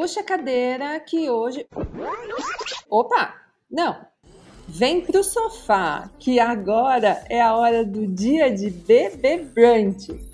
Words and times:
Puxa 0.00 0.20
a 0.20 0.22
cadeira 0.22 1.00
que 1.00 1.28
hoje. 1.28 1.66
Opa! 2.88 3.34
Não! 3.68 3.96
Vem 4.68 5.00
pro 5.00 5.24
sofá, 5.24 6.08
que 6.20 6.38
agora 6.38 7.24
é 7.28 7.40
a 7.40 7.56
hora 7.56 7.84
do 7.84 8.06
dia 8.06 8.48
de 8.48 8.70
bebê 8.70 9.38
brunch. 9.38 10.27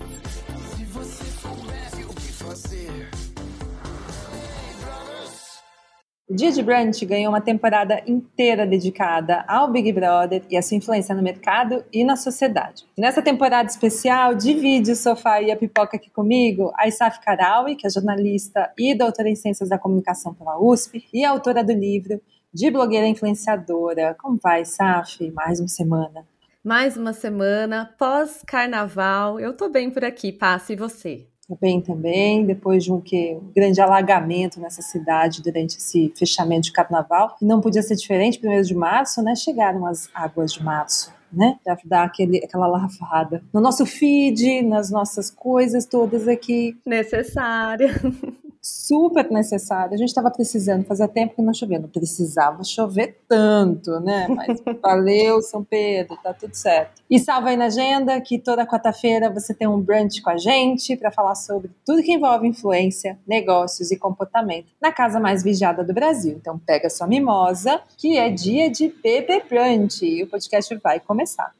De 6.35 6.61
Brunch 6.61 7.05
ganhou 7.05 7.31
uma 7.31 7.39
temporada 7.39 8.03
inteira 8.05 8.67
dedicada 8.67 9.45
ao 9.47 9.71
Big 9.71 9.89
Brother 9.93 10.43
e 10.49 10.57
a 10.57 10.61
sua 10.61 10.75
influência 10.75 11.15
no 11.15 11.23
mercado 11.23 11.81
e 11.93 12.03
na 12.03 12.17
sociedade. 12.17 12.83
nessa 12.97 13.21
temporada 13.21 13.69
especial, 13.69 14.35
divide 14.35 14.91
o 14.91 14.95
sofá 14.97 15.41
e 15.41 15.49
a 15.49 15.55
pipoca 15.55 15.95
aqui 15.95 16.09
comigo 16.09 16.73
a 16.75 16.89
Isaf 16.89 17.21
Karawi, 17.21 17.77
que 17.77 17.87
é 17.87 17.89
jornalista 17.89 18.69
e 18.77 18.93
doutora 18.93 19.29
em 19.29 19.35
Ciências 19.35 19.69
da 19.69 19.79
Comunicação 19.79 20.33
pela 20.33 20.59
USP 20.59 21.05
e 21.13 21.23
autora 21.23 21.63
do 21.63 21.71
livro 21.71 22.19
De 22.53 22.69
Blogueira 22.69 23.07
Influenciadora. 23.07 24.13
Como 24.19 24.37
vai, 24.43 24.63
Isaf? 24.63 25.31
Mais 25.31 25.61
uma 25.61 25.69
semana. 25.69 26.27
Mais 26.61 26.97
uma 26.97 27.13
semana, 27.13 27.95
pós-carnaval. 27.97 29.39
Eu 29.39 29.55
tô 29.55 29.69
bem 29.69 29.89
por 29.89 30.03
aqui, 30.03 30.33
passe 30.33 30.75
você? 30.75 31.27
Bem 31.59 31.79
também, 31.81 32.45
depois 32.45 32.83
de 32.83 32.91
um, 32.91 32.99
que, 32.99 33.35
um 33.35 33.51
grande 33.55 33.79
alagamento 33.79 34.59
nessa 34.59 34.81
cidade 34.81 35.43
durante 35.43 35.77
esse 35.77 36.11
fechamento 36.15 36.63
de 36.63 36.71
carnaval. 36.71 37.35
Não 37.41 37.61
podia 37.61 37.83
ser 37.83 37.95
diferente, 37.95 38.39
primeiro 38.39 38.65
de 38.65 38.73
março, 38.73 39.21
né? 39.21 39.35
Chegaram 39.35 39.85
as 39.85 40.09
águas 40.13 40.53
de 40.53 40.63
março. 40.63 41.13
Né, 41.33 41.59
para 41.65 41.77
dar 41.83 42.03
aquele, 42.05 42.37
aquela 42.37 42.65
lavada 42.65 43.43
no 43.51 43.59
nosso 43.59 43.85
feed, 43.85 44.61
nas 44.61 44.89
nossas 44.89 45.29
coisas 45.29 45.85
todas 45.85 46.29
aqui. 46.29 46.77
Necessária. 46.85 47.89
super 48.65 49.29
necessário. 49.29 49.93
A 49.93 49.97
gente 49.97 50.09
estava 50.09 50.31
precisando, 50.31 50.83
fazia 50.85 51.07
tempo 51.07 51.35
que 51.35 51.41
não 51.41 51.53
chovia, 51.53 51.77
não 51.77 51.87
precisava 51.87 52.63
chover 52.63 53.19
tanto, 53.27 53.99
né? 53.99 54.27
Mas 54.27 54.59
valeu, 54.81 55.39
São 55.43 55.63
Pedro, 55.63 56.17
tá 56.23 56.33
tudo 56.33 56.55
certo. 56.55 57.03
E 57.07 57.19
salva 57.19 57.49
aí 57.49 57.57
na 57.57 57.65
agenda 57.65 58.19
que 58.19 58.39
toda 58.39 58.65
quarta-feira 58.65 59.29
você 59.29 59.53
tem 59.53 59.67
um 59.67 59.79
brunch 59.79 60.19
com 60.23 60.31
a 60.31 60.37
gente 60.37 60.97
para 60.97 61.11
falar 61.11 61.35
sobre 61.35 61.69
tudo 61.85 62.01
que 62.01 62.13
envolve 62.13 62.47
influência, 62.47 63.19
negócios 63.27 63.91
e 63.91 63.97
comportamento 63.97 64.67
na 64.81 64.91
casa 64.91 65.19
mais 65.19 65.43
vigiada 65.43 65.83
do 65.83 65.93
Brasil. 65.93 66.35
Então 66.41 66.57
pega 66.57 66.89
sua 66.89 67.05
mimosa, 67.05 67.79
que 67.97 68.17
é 68.17 68.31
dia 68.31 68.69
de 68.69 68.87
bebê 68.87 69.43
brunch 69.47 70.03
e 70.03 70.23
o 70.23 70.27
podcast 70.27 70.73
vai 70.83 70.99
começar. 70.99 71.53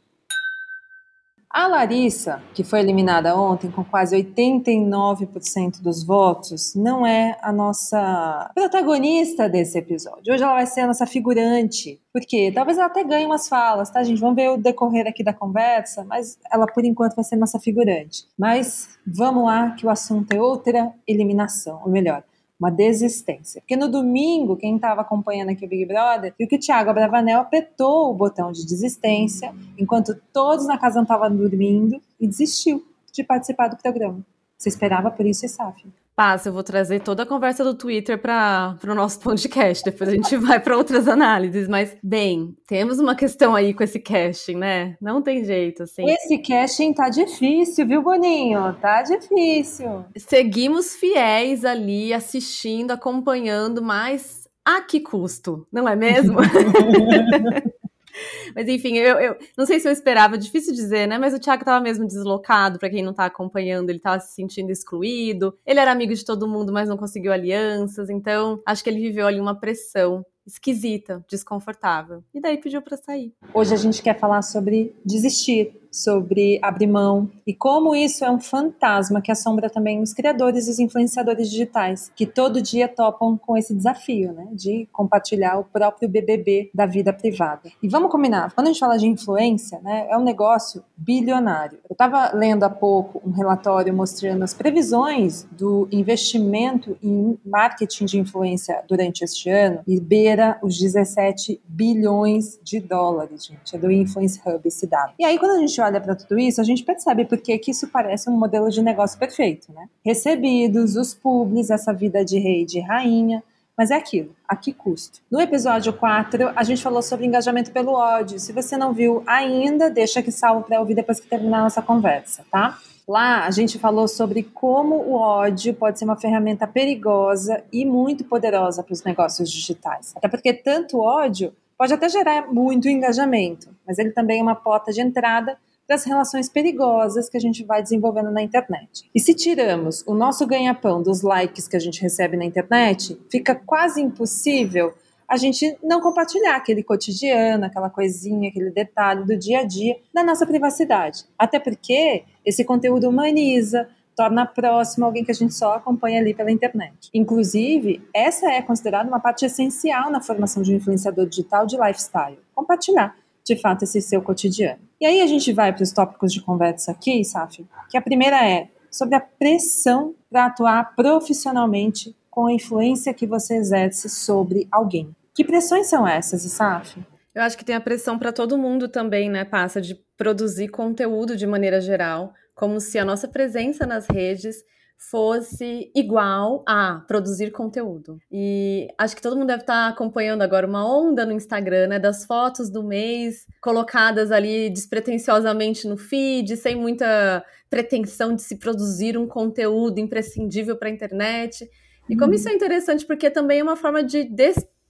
A 1.55 1.67
Larissa, 1.67 2.43
que 2.53 2.65
foi 2.65 2.81
eliminada 2.81 3.33
ontem 3.33 3.71
com 3.71 3.81
quase 3.81 4.13
89% 4.13 5.81
dos 5.81 6.03
votos, 6.03 6.75
não 6.75 7.07
é 7.07 7.37
a 7.41 7.49
nossa 7.49 8.51
protagonista 8.53 9.47
desse 9.47 9.77
episódio. 9.77 10.33
Hoje 10.33 10.43
ela 10.43 10.55
vai 10.55 10.65
ser 10.65 10.81
a 10.81 10.87
nossa 10.87 11.07
figurante. 11.07 11.97
Porque 12.11 12.51
talvez 12.51 12.77
ela 12.77 12.87
até 12.87 13.05
ganhe 13.05 13.25
umas 13.25 13.47
falas, 13.47 13.89
tá, 13.89 14.03
gente? 14.03 14.19
Vamos 14.19 14.35
ver 14.35 14.49
o 14.49 14.57
decorrer 14.57 15.07
aqui 15.07 15.23
da 15.23 15.31
conversa, 15.31 16.03
mas 16.03 16.37
ela 16.51 16.67
por 16.67 16.83
enquanto 16.83 17.15
vai 17.15 17.23
ser 17.23 17.37
nossa 17.37 17.57
figurante. 17.57 18.27
Mas 18.37 18.89
vamos 19.07 19.45
lá, 19.45 19.71
que 19.71 19.85
o 19.85 19.89
assunto 19.89 20.33
é 20.33 20.41
outra 20.41 20.91
eliminação, 21.07 21.79
ou 21.85 21.89
melhor, 21.89 22.21
uma 22.59 22.71
desistência. 22.71 23.61
Porque 23.61 23.75
no 23.75 23.89
domingo, 23.89 24.55
quem 24.55 24.75
estava 24.75 25.01
acompanhando 25.01 25.49
aqui 25.49 25.65
o 25.65 25.69
Big 25.69 25.85
Brother, 25.85 26.33
viu 26.37 26.47
que 26.47 26.55
o 26.55 26.59
Thiago 26.59 26.89
Abravanel 26.89 27.41
apertou 27.41 28.11
o 28.11 28.13
botão 28.13 28.51
de 28.51 28.65
desistência, 28.65 29.53
enquanto 29.77 30.15
todos 30.31 30.65
na 30.65 30.77
casa 30.77 30.95
não 30.95 31.03
estavam 31.03 31.35
dormindo, 31.35 32.01
e 32.19 32.27
desistiu 32.27 32.85
de 33.11 33.23
participar 33.23 33.67
do 33.67 33.77
programa. 33.77 34.19
Você 34.57 34.69
esperava 34.69 35.11
por 35.11 35.25
isso, 35.25 35.47
Saf? 35.47 35.85
Passa, 36.15 36.47
eu 36.47 36.53
vou 36.53 36.63
trazer 36.63 37.01
toda 37.01 37.23
a 37.23 37.25
conversa 37.25 37.61
do 37.61 37.73
Twitter 37.73 38.17
para 38.17 38.77
o 38.87 38.95
nosso 38.95 39.19
podcast, 39.19 39.83
depois 39.83 40.09
a 40.09 40.13
gente 40.13 40.37
vai 40.37 40.61
para 40.61 40.77
outras 40.77 41.09
análises, 41.09 41.67
mas 41.67 41.97
bem, 42.01 42.55
temos 42.65 42.99
uma 42.99 43.15
questão 43.15 43.53
aí 43.53 43.73
com 43.73 43.83
esse 43.83 43.99
casting, 43.99 44.55
né? 44.55 44.95
Não 45.01 45.21
tem 45.21 45.43
jeito, 45.43 45.83
assim. 45.83 46.09
Esse 46.09 46.37
casting 46.37 46.93
tá 46.93 47.09
difícil, 47.09 47.85
viu, 47.85 48.01
Boninho? 48.01 48.73
Tá 48.81 49.01
difícil. 49.01 50.05
Seguimos 50.15 50.95
fiéis 50.95 51.65
ali, 51.65 52.13
assistindo, 52.13 52.91
acompanhando, 52.91 53.81
mas 53.81 54.47
a 54.63 54.79
que 54.81 55.01
custo, 55.01 55.67
não 55.69 55.87
é 55.87 55.97
mesmo? 55.97 56.37
Mas 58.55 58.67
enfim, 58.67 58.97
eu, 58.97 59.19
eu, 59.19 59.37
não 59.57 59.65
sei 59.65 59.79
se 59.79 59.87
eu 59.87 59.91
esperava, 59.91 60.37
difícil 60.37 60.73
dizer, 60.73 61.07
né? 61.07 61.17
Mas 61.17 61.33
o 61.33 61.39
Thiago 61.39 61.65
tava 61.65 61.83
mesmo 61.83 62.07
deslocado, 62.07 62.79
para 62.79 62.89
quem 62.89 63.03
não 63.03 63.13
tá 63.13 63.25
acompanhando, 63.25 63.89
ele 63.89 63.99
tava 63.99 64.19
se 64.19 64.33
sentindo 64.33 64.71
excluído. 64.71 65.57
Ele 65.65 65.79
era 65.79 65.91
amigo 65.91 66.13
de 66.13 66.25
todo 66.25 66.47
mundo, 66.47 66.71
mas 66.71 66.89
não 66.89 66.97
conseguiu 66.97 67.31
alianças, 67.31 68.09
então 68.09 68.61
acho 68.65 68.83
que 68.83 68.89
ele 68.89 69.01
viveu 69.01 69.27
ali 69.27 69.39
uma 69.39 69.59
pressão 69.59 70.25
esquisita, 70.45 71.25
desconfortável. 71.27 72.23
E 72.33 72.39
daí 72.39 72.57
pediu 72.57 72.81
para 72.81 72.97
sair. 72.97 73.33
Hoje 73.53 73.73
a 73.73 73.77
gente 73.77 74.01
quer 74.01 74.17
falar 74.19 74.43
sobre 74.43 74.95
desistir, 75.03 75.73
sobre 75.95 76.59
abrir 76.61 76.87
mão 76.87 77.29
e 77.47 77.53
como 77.53 77.95
isso 77.95 78.25
é 78.25 78.29
um 78.29 78.39
fantasma 78.39 79.21
que 79.21 79.31
assombra 79.31 79.69
também 79.69 80.01
os 80.01 80.13
criadores 80.13 80.67
e 80.67 80.71
os 80.71 80.79
influenciadores 80.79 81.49
digitais, 81.49 82.11
que 82.15 82.25
todo 82.25 82.61
dia 82.61 82.87
topam 82.87 83.37
com 83.37 83.55
esse 83.55 83.73
desafio, 83.73 84.33
né, 84.33 84.47
de 84.51 84.87
compartilhar 84.91 85.57
o 85.57 85.63
próprio 85.63 86.09
BBB 86.09 86.69
da 86.73 86.85
vida 86.85 87.13
privada. 87.13 87.71
E 87.81 87.87
vamos 87.87 88.11
combinar, 88.11 88.53
quando 88.53 88.67
a 88.67 88.71
gente 88.71 88.79
fala 88.79 88.97
de 88.97 89.07
influência, 89.07 89.79
né, 89.81 90.07
é 90.09 90.17
um 90.17 90.23
negócio 90.23 90.83
bilionário. 90.97 91.79
Eu 91.89 91.93
estava 91.93 92.31
lendo 92.35 92.63
há 92.63 92.69
pouco 92.69 93.21
um 93.25 93.31
relatório 93.31 93.93
mostrando 93.93 94.43
as 94.43 94.53
previsões 94.53 95.47
do 95.51 95.87
investimento 95.91 96.97
em 97.01 97.37
marketing 97.45 98.05
de 98.05 98.19
influência 98.19 98.83
durante 98.87 99.23
este 99.23 99.49
ano 99.49 99.79
e 99.87 99.99
beira 99.99 100.57
os 100.61 100.77
17 100.77 101.61
bilhões 101.67 102.59
de 102.63 102.79
dólares, 102.79 103.45
gente. 103.45 103.75
É 103.75 103.79
do 103.79 103.91
Influence 103.91 104.39
Hub 104.45 104.61
esse 104.65 104.87
dado. 104.87 105.13
E 105.19 105.25
aí, 105.25 105.37
quando 105.37 105.51
a 105.51 105.59
gente 105.59 105.79
olha 105.85 106.01
para 106.01 106.15
tudo 106.15 106.37
isso, 106.37 106.59
a 106.59 106.63
gente 106.63 106.83
percebe 106.83 107.25
porque 107.25 107.57
que 107.57 107.71
isso 107.71 107.87
parece 107.87 108.29
um 108.29 108.37
modelo 108.37 108.69
de 108.69 108.81
negócio 108.81 109.17
perfeito, 109.17 109.71
né? 109.71 109.87
Recebidos, 110.03 110.95
os 110.95 111.13
publis, 111.13 111.69
essa 111.69 111.93
vida 111.93 112.23
de 112.23 112.37
rei 112.39 112.63
e 112.63 112.65
de 112.65 112.79
rainha, 112.79 113.43
mas 113.77 113.91
é 113.91 113.95
aquilo, 113.95 114.33
a 114.47 114.55
que 114.55 114.71
custo? 114.71 115.19
No 115.29 115.39
episódio 115.41 115.91
4, 115.91 116.53
a 116.55 116.63
gente 116.63 116.81
falou 116.81 117.01
sobre 117.01 117.25
engajamento 117.25 117.71
pelo 117.71 117.91
ódio. 117.91 118.39
Se 118.39 118.53
você 118.53 118.77
não 118.77 118.93
viu 118.93 119.21
ainda, 119.27 119.89
deixa 119.89 120.21
aqui 120.21 120.31
salvo 120.31 120.65
para 120.65 120.79
ouvir 120.79 120.95
depois 120.95 121.19
que 121.19 121.27
terminar 121.27 121.59
a 121.59 121.63
nossa 121.63 121.81
conversa, 121.81 122.45
tá? 122.49 122.77
Lá 123.07 123.45
a 123.45 123.51
gente 123.51 123.77
falou 123.77 124.07
sobre 124.07 124.43
como 124.43 124.95
o 124.95 125.13
ódio 125.13 125.73
pode 125.73 125.99
ser 125.99 126.05
uma 126.05 126.15
ferramenta 126.15 126.65
perigosa 126.65 127.63
e 127.71 127.85
muito 127.85 128.23
poderosa 128.23 128.81
para 128.81 128.93
os 128.93 129.03
negócios 129.03 129.51
digitais. 129.51 130.13
Até 130.15 130.27
porque 130.27 130.53
tanto 130.53 130.99
ódio 130.99 131.53
pode 131.77 131.93
até 131.93 132.09
gerar 132.09 132.51
muito 132.51 132.89
engajamento, 132.89 133.69
mas 133.85 133.99
ele 133.99 134.11
também 134.11 134.39
é 134.39 134.43
uma 134.43 134.55
porta 134.55 134.91
de 134.91 135.01
entrada 135.01 135.57
das 135.87 136.03
relações 136.03 136.49
perigosas 136.49 137.29
que 137.29 137.37
a 137.37 137.39
gente 137.39 137.63
vai 137.63 137.81
desenvolvendo 137.81 138.31
na 138.31 138.41
internet. 138.41 139.09
E 139.13 139.19
se 139.19 139.33
tiramos 139.33 140.03
o 140.07 140.13
nosso 140.13 140.45
ganha-pão 140.47 141.01
dos 141.01 141.21
likes 141.21 141.67
que 141.67 141.75
a 141.75 141.79
gente 141.79 142.01
recebe 142.01 142.35
na 142.37 142.45
internet, 142.45 143.19
fica 143.29 143.55
quase 143.55 144.01
impossível 144.01 144.93
a 145.27 145.37
gente 145.37 145.75
não 145.83 146.01
compartilhar 146.01 146.55
aquele 146.55 146.83
cotidiano, 146.83 147.65
aquela 147.65 147.89
coisinha, 147.89 148.49
aquele 148.49 148.69
detalhe 148.69 149.23
do 149.23 149.35
dia 149.35 149.61
a 149.61 149.63
dia 149.63 149.97
da 150.13 150.23
nossa 150.23 150.45
privacidade. 150.45 151.25
Até 151.37 151.59
porque 151.59 152.23
esse 152.45 152.63
conteúdo 152.63 153.09
humaniza, 153.09 153.87
torna 154.15 154.45
próximo 154.45 155.05
alguém 155.05 155.25
que 155.25 155.31
a 155.31 155.35
gente 155.35 155.53
só 155.53 155.73
acompanha 155.73 156.21
ali 156.21 156.33
pela 156.33 156.49
internet. 156.49 157.09
Inclusive, 157.13 158.01
essa 158.13 158.49
é 158.49 158.61
considerada 158.61 159.09
uma 159.09 159.19
parte 159.19 159.45
essencial 159.45 160.09
na 160.09 160.21
formação 160.21 160.63
de 160.63 160.71
um 160.71 160.77
influenciador 160.77 161.27
digital 161.27 161.65
de 161.65 161.75
lifestyle. 161.75 162.39
Compartilhar 162.53 163.15
de 163.45 163.55
fato 163.55 163.83
esse 163.83 164.01
seu 164.01 164.21
cotidiano. 164.21 164.79
E 164.99 165.05
aí 165.05 165.21
a 165.21 165.27
gente 165.27 165.53
vai 165.53 165.71
para 165.71 165.83
os 165.83 165.91
tópicos 165.91 166.33
de 166.33 166.41
conversa 166.41 166.91
aqui, 166.91 167.23
Saf, 167.23 167.65
que 167.89 167.97
a 167.97 168.01
primeira 168.01 168.43
é 168.47 168.69
sobre 168.89 169.15
a 169.15 169.19
pressão 169.19 170.15
para 170.29 170.47
atuar 170.47 170.95
profissionalmente 170.95 172.15
com 172.29 172.47
a 172.47 172.53
influência 172.53 173.13
que 173.13 173.27
você 173.27 173.55
exerce 173.55 174.09
sobre 174.09 174.67
alguém. 174.71 175.15
Que 175.33 175.43
pressões 175.43 175.87
são 175.87 176.07
essas, 176.07 176.41
Saf? 176.43 176.97
Eu 177.33 177.41
acho 177.43 177.57
que 177.57 177.65
tem 177.65 177.75
a 177.75 177.81
pressão 177.81 178.17
para 178.17 178.31
todo 178.31 178.57
mundo 178.57 178.87
também, 178.87 179.29
né? 179.29 179.43
Passa 179.43 179.81
de 179.81 179.95
produzir 180.17 180.69
conteúdo 180.69 181.35
de 181.35 181.45
maneira 181.45 181.81
geral, 181.81 182.33
como 182.55 182.79
se 182.79 182.97
a 182.97 183.05
nossa 183.05 183.27
presença 183.27 183.85
nas 183.85 184.07
redes 184.07 184.63
fosse 184.97 185.91
igual 185.95 186.63
a 186.67 187.03
produzir 187.07 187.51
conteúdo. 187.51 188.19
E 188.31 188.87
acho 188.97 189.15
que 189.15 189.21
todo 189.21 189.35
mundo 189.35 189.47
deve 189.47 189.61
estar 189.61 189.87
acompanhando 189.87 190.41
agora 190.41 190.65
uma 190.65 190.85
onda 190.85 191.25
no 191.25 191.31
Instagram, 191.31 191.87
né, 191.87 191.99
das 191.99 192.25
fotos 192.25 192.69
do 192.69 192.83
mês 192.83 193.45
colocadas 193.61 194.31
ali 194.31 194.69
despretensiosamente 194.69 195.87
no 195.87 195.97
feed, 195.97 196.57
sem 196.57 196.75
muita 196.75 197.43
pretensão 197.69 198.35
de 198.35 198.41
se 198.41 198.57
produzir 198.57 199.17
um 199.17 199.27
conteúdo 199.27 199.99
imprescindível 199.99 200.75
para 200.75 200.89
a 200.89 200.91
internet. 200.91 201.69
E 202.09 202.15
como 202.15 202.31
hum. 202.31 202.35
isso 202.35 202.49
é 202.49 202.53
interessante, 202.53 203.05
porque 203.05 203.29
também 203.29 203.59
é 203.59 203.63
uma 203.63 203.75
forma 203.75 204.03
de 204.03 204.23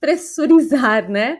despressurizar, 0.01 1.09
né? 1.09 1.39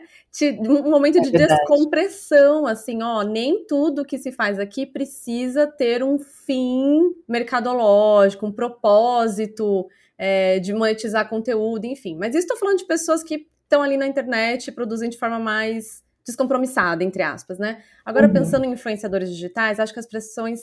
um 0.60 0.90
momento 0.90 1.20
de 1.20 1.34
é 1.34 1.46
descompressão, 1.46 2.66
assim, 2.66 3.02
ó, 3.02 3.22
nem 3.22 3.64
tudo 3.66 4.04
que 4.04 4.18
se 4.18 4.30
faz 4.30 4.58
aqui 4.58 4.84
precisa 4.84 5.66
ter 5.66 6.02
um 6.02 6.18
fim 6.18 7.14
mercadológico, 7.26 8.46
um 8.46 8.52
propósito 8.52 9.88
é, 10.18 10.58
de 10.58 10.74
monetizar 10.74 11.28
conteúdo, 11.28 11.86
enfim. 11.86 12.16
Mas 12.16 12.34
isso 12.34 12.40
estou 12.40 12.58
falando 12.58 12.78
de 12.78 12.86
pessoas 12.86 13.22
que 13.22 13.46
estão 13.62 13.82
ali 13.82 13.96
na 13.96 14.06
internet 14.06 14.68
e 14.68 14.72
produzem 14.72 15.08
de 15.08 15.18
forma 15.18 15.38
mais 15.38 16.04
descompromissada, 16.26 17.02
entre 17.02 17.22
aspas, 17.22 17.58
né? 17.58 17.82
Agora, 18.04 18.26
uhum. 18.26 18.32
pensando 18.32 18.64
em 18.66 18.72
influenciadores 18.72 19.30
digitais, 19.30 19.80
acho 19.80 19.92
que 19.92 20.00
as 20.00 20.08
pressões 20.08 20.60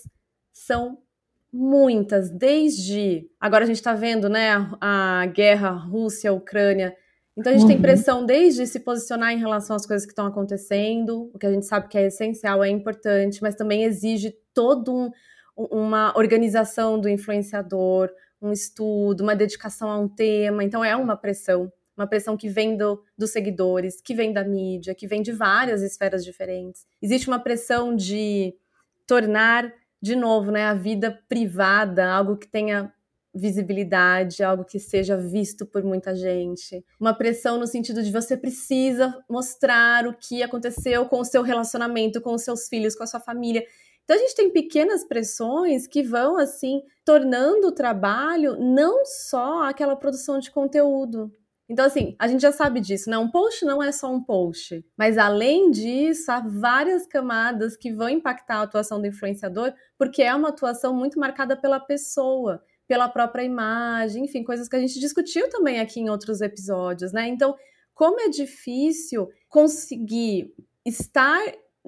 são 0.51 0.99
muitas, 1.51 2.29
desde. 2.29 3.27
Agora 3.39 3.63
a 3.63 3.67
gente 3.67 3.77
está 3.77 3.93
vendo, 3.93 4.29
né, 4.29 4.51
a, 4.79 5.21
a 5.21 5.25
guerra 5.25 5.69
Rússia-Ucrânia. 5.69 6.95
Então 7.37 7.51
a 7.51 7.55
gente 7.55 7.63
uhum. 7.63 7.67
tem 7.69 7.81
pressão 7.81 8.25
desde 8.25 8.65
se 8.67 8.79
posicionar 8.79 9.33
em 9.33 9.39
relação 9.39 9.75
às 9.75 9.85
coisas 9.85 10.05
que 10.05 10.11
estão 10.11 10.27
acontecendo, 10.27 11.31
o 11.33 11.39
que 11.39 11.47
a 11.47 11.51
gente 11.51 11.65
sabe 11.65 11.87
que 11.87 11.97
é 11.97 12.05
essencial, 12.05 12.63
é 12.63 12.69
importante, 12.69 13.41
mas 13.41 13.55
também 13.55 13.83
exige 13.83 14.35
todo 14.53 14.93
um, 14.93 15.11
uma 15.55 16.13
organização 16.15 16.99
do 16.99 17.09
influenciador, 17.09 18.09
um 18.41 18.51
estudo, 18.51 19.21
uma 19.21 19.35
dedicação 19.35 19.89
a 19.89 19.97
um 19.97 20.07
tema. 20.07 20.63
Então 20.63 20.83
é 20.83 20.95
uma 20.95 21.17
pressão 21.17 21.71
uma 21.95 22.07
pressão 22.07 22.35
que 22.35 22.49
vem 22.49 22.75
do, 22.75 23.03
dos 23.17 23.29
seguidores, 23.31 24.01
que 24.01 24.15
vem 24.15 24.33
da 24.33 24.43
mídia, 24.43 24.95
que 24.95 25.07
vem 25.07 25.21
de 25.21 25.31
várias 25.31 25.81
esferas 25.81 26.25
diferentes. 26.25 26.85
Existe 27.01 27.27
uma 27.27 27.39
pressão 27.39 27.95
de 27.95 28.55
tornar, 29.05 29.71
de 30.01 30.15
novo, 30.15 30.51
né, 30.51 30.65
a 30.65 30.73
vida 30.73 31.19
privada 31.29 32.11
algo 32.11 32.35
que 32.35 32.47
tenha 32.47 32.91
visibilidade, 33.33 34.43
algo 34.43 34.63
que 34.63 34.79
seja 34.79 35.17
visto 35.17 35.65
por 35.65 35.83
muita 35.83 36.15
gente. 36.15 36.83
Uma 36.99 37.13
pressão 37.13 37.57
no 37.57 37.65
sentido 37.67 38.03
de 38.03 38.11
você 38.11 38.37
precisa 38.37 39.13
mostrar 39.29 40.07
o 40.07 40.13
que 40.13 40.43
aconteceu 40.43 41.05
com 41.05 41.19
o 41.19 41.25
seu 41.25 41.41
relacionamento, 41.41 42.21
com 42.21 42.33
os 42.33 42.43
seus 42.43 42.67
filhos, 42.67 42.95
com 42.95 43.03
a 43.03 43.07
sua 43.07 43.19
família. 43.19 43.65
Então 44.03 44.15
a 44.15 44.19
gente 44.19 44.35
tem 44.35 44.51
pequenas 44.51 45.03
pressões 45.05 45.87
que 45.87 46.03
vão 46.03 46.37
assim 46.37 46.81
tornando 47.05 47.67
o 47.67 47.71
trabalho 47.71 48.57
não 48.59 49.05
só 49.05 49.63
aquela 49.63 49.95
produção 49.95 50.39
de 50.39 50.51
conteúdo, 50.51 51.31
então, 51.73 51.85
assim, 51.85 52.15
a 52.19 52.27
gente 52.27 52.41
já 52.41 52.51
sabe 52.51 52.81
disso, 52.81 53.09
né? 53.09 53.17
Um 53.17 53.31
post 53.31 53.65
não 53.65 53.81
é 53.81 53.91
só 53.91 54.11
um 54.11 54.21
post. 54.21 54.85
Mas, 54.97 55.17
além 55.17 55.71
disso, 55.71 56.31
há 56.31 56.39
várias 56.39 57.07
camadas 57.07 57.77
que 57.77 57.91
vão 57.91 58.09
impactar 58.09 58.57
a 58.57 58.61
atuação 58.63 58.99
do 58.99 59.07
influenciador, 59.07 59.73
porque 59.97 60.21
é 60.21 60.35
uma 60.35 60.49
atuação 60.49 60.93
muito 60.93 61.19
marcada 61.19 61.55
pela 61.55 61.79
pessoa, 61.79 62.61
pela 62.87 63.07
própria 63.07 63.43
imagem, 63.43 64.25
enfim, 64.25 64.43
coisas 64.43 64.67
que 64.67 64.75
a 64.75 64.79
gente 64.79 64.99
discutiu 64.99 65.49
também 65.49 65.79
aqui 65.79 65.99
em 65.99 66.09
outros 66.09 66.41
episódios, 66.41 67.11
né? 67.11 67.27
Então, 67.27 67.55
como 67.93 68.19
é 68.19 68.29
difícil 68.29 69.29
conseguir 69.47 70.53
estar 70.85 71.39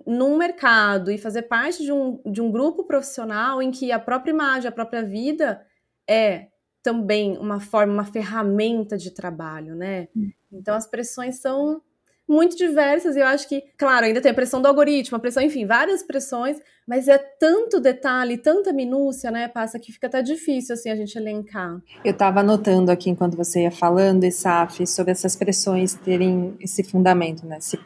num 0.06 0.38
mercado 0.38 1.12
e 1.12 1.18
fazer 1.18 1.44
parte 1.44 1.84
de 1.84 1.92
um, 1.92 2.22
de 2.26 2.42
um 2.42 2.52
grupo 2.52 2.84
profissional 2.84 3.62
em 3.62 3.72
que 3.72 3.92
a 3.92 4.00
própria 4.00 4.32
imagem, 4.32 4.68
a 4.68 4.72
própria 4.72 5.04
vida 5.04 5.66
é 6.08 6.48
também 6.84 7.38
uma 7.38 7.60
forma, 7.60 7.94
uma 7.94 8.06
ferramenta 8.06 8.98
de 8.98 9.12
trabalho, 9.12 9.76
né? 9.76 10.08
Hum. 10.16 10.32
Então 10.52 10.76
as 10.76 10.86
pressões 10.86 11.40
são 11.40 11.82
muito 12.28 12.56
diversas 12.58 13.16
e 13.16 13.20
eu 13.20 13.26
acho 13.26 13.48
que, 13.48 13.64
claro, 13.78 14.06
ainda 14.06 14.22
tem 14.22 14.32
a 14.32 14.36
pressão 14.36 14.62
do 14.62 14.68
algoritmo, 14.68 15.18
a 15.18 15.20
pressão, 15.20 15.44
enfim, 15.44 15.66
várias 15.66 16.02
pressões, 16.02 16.58
mas 16.88 17.08
é 17.08 17.18
tanto 17.18 17.80
detalhe, 17.80 18.38
tanta 18.38 18.72
minúcia, 18.72 19.32
né, 19.32 19.48
passa 19.48 19.80
que 19.80 19.92
fica 19.92 20.08
até 20.08 20.22
difícil 20.22 20.74
assim 20.74 20.90
a 20.90 20.96
gente 20.96 21.16
elencar. 21.18 21.82
Eu 22.04 22.12
estava 22.12 22.42
anotando 22.42 22.92
aqui 22.92 23.10
enquanto 23.10 23.36
você 23.36 23.64
ia 23.64 23.72
falando, 23.72 24.24
Isaf, 24.24 24.86
sobre 24.86 25.12
essas 25.12 25.36
pressões 25.36 25.96
terem 25.96 26.56
esse 26.60 26.84
fundamento, 26.84 27.46
né, 27.46 27.60
se 27.60 27.80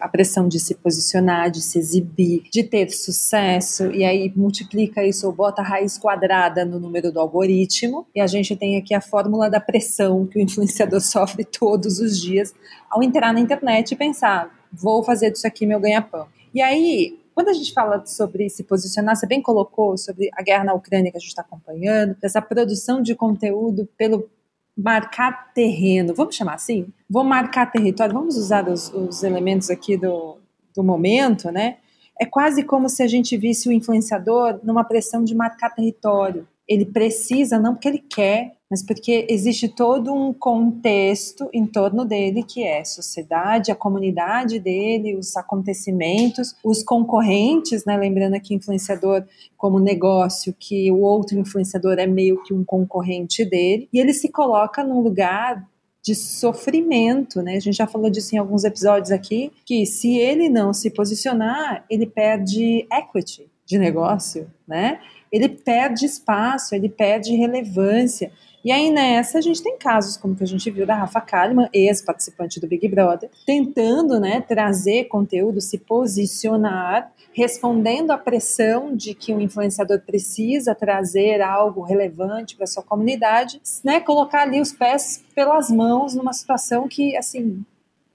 a 0.00 0.08
pressão 0.08 0.48
de 0.48 0.58
se 0.58 0.74
posicionar, 0.74 1.50
de 1.50 1.62
se 1.62 1.78
exibir, 1.78 2.44
de 2.50 2.62
ter 2.62 2.90
sucesso, 2.90 3.90
e 3.90 4.04
aí 4.04 4.32
multiplica 4.34 5.04
isso 5.04 5.26
ou 5.26 5.32
bota 5.32 5.60
a 5.60 5.64
raiz 5.64 5.98
quadrada 5.98 6.64
no 6.64 6.78
número 6.80 7.12
do 7.12 7.20
algoritmo, 7.20 8.06
e 8.14 8.20
a 8.20 8.26
gente 8.26 8.56
tem 8.56 8.78
aqui 8.78 8.94
a 8.94 9.00
fórmula 9.00 9.50
da 9.50 9.60
pressão 9.60 10.26
que 10.26 10.38
o 10.38 10.42
influenciador 10.42 11.00
sofre 11.02 11.44
todos 11.44 11.98
os 11.98 12.20
dias 12.20 12.54
ao 12.90 13.02
entrar 13.02 13.32
na 13.32 13.40
internet 13.40 13.92
e 13.92 13.96
pensar, 13.96 14.50
vou 14.72 15.02
fazer 15.02 15.30
disso 15.30 15.46
aqui 15.46 15.66
meu 15.66 15.80
ganha-pão. 15.80 16.26
E 16.54 16.60
aí, 16.60 17.18
quando 17.34 17.48
a 17.48 17.52
gente 17.52 17.72
fala 17.72 18.04
sobre 18.06 18.48
se 18.48 18.64
posicionar, 18.64 19.14
você 19.14 19.26
bem 19.26 19.42
colocou 19.42 19.96
sobre 19.98 20.30
a 20.32 20.42
guerra 20.42 20.64
na 20.64 20.74
Ucrânia 20.74 21.10
que 21.10 21.18
a 21.18 21.20
gente 21.20 21.28
está 21.28 21.42
acompanhando, 21.42 22.16
essa 22.22 22.40
produção 22.40 23.02
de 23.02 23.14
conteúdo 23.14 23.86
pelo 23.96 24.28
marcar 24.76 25.52
terreno, 25.54 26.14
vamos 26.14 26.34
chamar 26.34 26.54
assim? 26.54 26.88
Vou 27.08 27.24
marcar 27.24 27.70
território, 27.70 28.14
vamos 28.14 28.36
usar 28.36 28.68
os, 28.68 28.92
os 28.92 29.22
elementos 29.22 29.70
aqui 29.70 29.96
do, 29.96 30.38
do 30.74 30.82
momento, 30.82 31.50
né? 31.50 31.76
É 32.18 32.24
quase 32.24 32.62
como 32.62 32.88
se 32.88 33.02
a 33.02 33.06
gente 33.06 33.36
visse 33.36 33.68
o 33.68 33.72
influenciador 33.72 34.58
numa 34.62 34.84
pressão 34.84 35.22
de 35.22 35.34
marcar 35.34 35.70
território. 35.70 36.46
Ele 36.66 36.84
precisa, 36.84 37.58
não 37.58 37.74
porque 37.74 37.88
ele 37.88 37.98
quer, 37.98 38.55
mas 38.70 38.82
porque 38.82 39.26
existe 39.28 39.68
todo 39.68 40.12
um 40.12 40.32
contexto 40.32 41.48
em 41.52 41.66
torno 41.66 42.04
dele 42.04 42.42
que 42.42 42.62
é 42.62 42.80
a 42.80 42.84
sociedade, 42.84 43.70
a 43.70 43.76
comunidade 43.76 44.58
dele, 44.58 45.16
os 45.16 45.36
acontecimentos, 45.36 46.54
os 46.64 46.82
concorrentes, 46.82 47.84
né? 47.84 47.96
Lembrando 47.96 48.34
aqui 48.34 48.54
influenciador 48.54 49.24
como 49.56 49.78
negócio, 49.78 50.54
que 50.58 50.90
o 50.90 51.00
outro 51.00 51.38
influenciador 51.38 51.98
é 51.98 52.06
meio 52.06 52.42
que 52.42 52.52
um 52.52 52.64
concorrente 52.64 53.44
dele, 53.44 53.88
e 53.92 54.00
ele 54.00 54.12
se 54.12 54.28
coloca 54.30 54.82
num 54.82 55.00
lugar 55.00 55.66
de 56.06 56.14
sofrimento, 56.14 57.42
né? 57.42 57.56
A 57.56 57.60
gente 57.60 57.76
já 57.76 57.86
falou 57.86 58.08
disso 58.08 58.34
em 58.34 58.38
alguns 58.38 58.62
episódios 58.62 59.10
aqui, 59.10 59.50
que 59.64 59.84
se 59.84 60.16
ele 60.16 60.48
não 60.48 60.72
se 60.72 60.88
posicionar, 60.88 61.84
ele 61.90 62.06
perde 62.06 62.86
equity 62.92 63.50
de 63.66 63.76
negócio, 63.76 64.48
né? 64.66 65.00
Ele 65.32 65.48
perde 65.48 66.06
espaço, 66.06 66.76
ele 66.76 66.88
perde 66.88 67.34
relevância. 67.34 68.30
E 68.66 68.72
aí 68.72 68.90
nessa 68.90 69.38
a 69.38 69.40
gente 69.40 69.62
tem 69.62 69.78
casos 69.78 70.16
como 70.16 70.34
que 70.34 70.42
a 70.42 70.46
gente 70.46 70.68
viu 70.72 70.84
da 70.84 70.96
Rafa 70.96 71.20
Kalimann, 71.20 71.68
ex-participante 71.72 72.58
do 72.58 72.66
Big 72.66 72.88
Brother, 72.88 73.30
tentando 73.46 74.18
né, 74.18 74.40
trazer 74.40 75.04
conteúdo, 75.04 75.60
se 75.60 75.78
posicionar, 75.78 77.12
respondendo 77.32 78.10
à 78.10 78.18
pressão 78.18 78.96
de 78.96 79.14
que 79.14 79.32
um 79.32 79.40
influenciador 79.40 80.00
precisa 80.00 80.74
trazer 80.74 81.40
algo 81.40 81.82
relevante 81.82 82.56
para 82.56 82.66
sua 82.66 82.82
comunidade, 82.82 83.62
né, 83.84 84.00
colocar 84.00 84.42
ali 84.42 84.60
os 84.60 84.72
pés 84.72 85.22
pelas 85.32 85.70
mãos 85.70 86.16
numa 86.16 86.32
situação 86.32 86.88
que, 86.88 87.16
assim, 87.16 87.64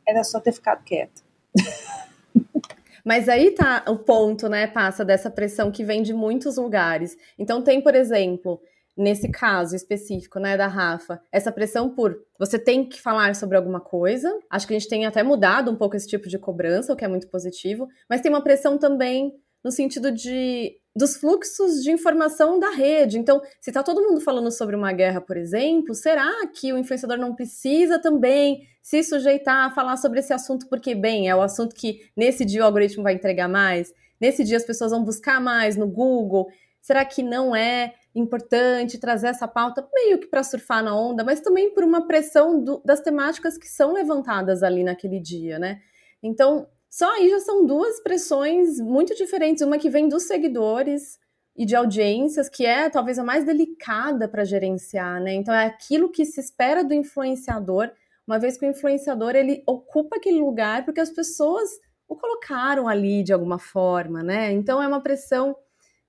era 0.06 0.22
só 0.22 0.38
ter 0.38 0.52
ficado 0.52 0.84
quieto. 0.84 1.24
Mas 3.06 3.30
aí 3.30 3.52
tá 3.52 3.86
o 3.88 3.96
ponto, 3.96 4.50
né, 4.50 4.68
passa 4.68 5.06
dessa 5.06 5.30
pressão 5.30 5.72
que 5.72 5.86
vem 5.86 6.04
de 6.04 6.14
muitos 6.14 6.58
lugares. 6.58 7.18
Então 7.40 7.62
tem, 7.62 7.80
por 7.80 7.96
exemplo, 7.96 8.62
nesse 8.96 9.30
caso 9.30 9.76
específico, 9.76 10.40
né, 10.40 10.58
da 10.58 10.68
Rafa, 10.68 11.22
essa 11.32 11.52
pressão 11.52 11.90
por 11.90 12.18
você 12.38 12.60
tem 12.60 12.88
que 12.88 13.02
falar 13.02 13.36
sobre 13.36 13.58
alguma 13.58 13.80
coisa. 13.80 14.32
Acho 14.50 14.68
que 14.68 14.74
a 14.74 14.80
gente 14.80 14.90
tem 14.90 15.06
até 15.06 15.24
mudado 15.24 15.72
um 15.72 15.76
pouco 15.76 15.96
esse 15.96 16.08
tipo 16.08 16.28
de 16.28 16.38
cobrança, 16.38 16.92
o 16.92 16.96
que 16.96 17.06
é 17.06 17.08
muito 17.08 17.28
positivo, 17.28 17.88
mas 18.10 18.22
tem 18.22 18.32
uma 18.32 18.44
pressão 18.44 18.78
também 18.78 19.34
no 19.64 19.72
sentido 19.72 20.12
de 20.12 20.78
dos 20.94 21.16
fluxos 21.16 21.82
de 21.82 21.90
informação 21.90 22.60
da 22.60 22.70
rede. 22.70 23.18
Então, 23.18 23.42
se 23.62 23.70
está 23.70 23.82
todo 23.82 24.02
mundo 24.02 24.20
falando 24.20 24.52
sobre 24.52 24.76
uma 24.76 24.92
guerra, 24.92 25.22
por 25.22 25.38
exemplo, 25.38 25.96
será 25.96 26.30
que 26.48 26.74
o 26.74 26.78
influenciador 26.78 27.18
não 27.18 27.34
precisa 27.34 27.98
também 27.98 28.68
se 28.82 29.02
sujeitar 29.02 29.68
a 29.68 29.72
falar 29.72 29.96
sobre 29.96 30.20
esse 30.20 30.34
assunto 30.34 30.68
porque, 30.68 30.94
bem, 30.94 31.30
é 31.30 31.36
o 31.36 31.42
assunto 31.42 31.74
que 31.74 32.02
nesse 32.16 32.44
dia 32.44 32.62
o 32.62 32.66
algoritmo 32.66 33.04
vai 33.04 33.14
entregar 33.14 33.48
mais? 33.48 33.94
Nesse 34.20 34.44
dia 34.44 34.58
as 34.58 34.66
pessoas 34.66 34.92
vão 34.92 35.04
buscar 35.04 35.40
mais 35.40 35.78
no 35.78 35.88
Google? 35.88 36.50
Será 36.82 37.06
que 37.06 37.24
não 37.24 37.56
é 37.56 37.94
importante 38.14 39.00
trazer 39.00 39.28
essa 39.28 39.48
pauta 39.48 39.88
meio 39.94 40.20
que 40.20 40.28
para 40.28 40.44
surfar 40.44 40.84
na 40.84 40.96
onda, 40.96 41.24
mas 41.24 41.40
também 41.40 41.74
por 41.74 41.84
uma 41.84 42.08
pressão 42.08 42.62
do, 42.62 42.82
das 42.84 43.00
temáticas 43.00 43.58
que 43.58 43.68
são 43.68 43.94
levantadas 43.94 44.64
ali 44.64 44.84
naquele 44.84 45.20
dia, 45.20 45.58
né? 45.58 45.82
Então, 46.22 46.68
só 46.90 47.10
aí 47.16 47.30
já 47.30 47.40
são 47.40 47.66
duas 47.66 48.02
pressões 48.02 48.80
muito 48.80 49.16
diferentes, 49.16 49.64
uma 49.64 49.78
que 49.78 49.90
vem 49.90 50.10
dos 50.10 50.24
seguidores 50.24 51.20
e 51.56 51.66
de 51.66 51.76
audiências, 51.76 52.50
que 52.50 52.66
é 52.66 52.90
talvez 52.90 53.18
a 53.18 53.24
mais 53.24 53.46
delicada 53.46 54.28
para 54.28 54.44
gerenciar, 54.44 55.22
né? 55.22 55.34
Então 55.34 55.54
é 55.54 55.66
aquilo 55.66 56.12
que 56.12 56.26
se 56.26 56.40
espera 56.40 56.84
do 56.84 56.94
influenciador, 56.94 57.90
uma 58.28 58.40
vez 58.40 58.58
que 58.58 58.66
o 58.66 58.70
influenciador 58.70 59.36
ele 59.36 59.64
ocupa 59.66 60.18
aquele 60.18 60.40
lugar 60.40 60.84
porque 60.86 61.00
as 61.00 61.10
pessoas 61.10 61.70
o 62.08 62.16
colocaram 62.16 62.90
ali 62.90 63.24
de 63.24 63.32
alguma 63.32 63.58
forma, 63.58 64.22
né? 64.22 64.52
Então 64.52 64.82
é 64.82 64.88
uma 64.88 65.02
pressão 65.02 65.56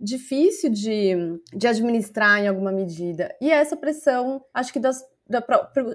difícil 0.03 0.69
de, 0.71 1.15
de 1.55 1.67
administrar 1.67 2.43
em 2.43 2.49
alguma 2.49 2.73
medida. 2.73 3.35
E 3.41 3.51
essa 3.51 3.77
pressão, 3.77 4.45
acho 4.53 4.73
que 4.73 4.81
das, 4.81 5.05
da, 5.29 5.41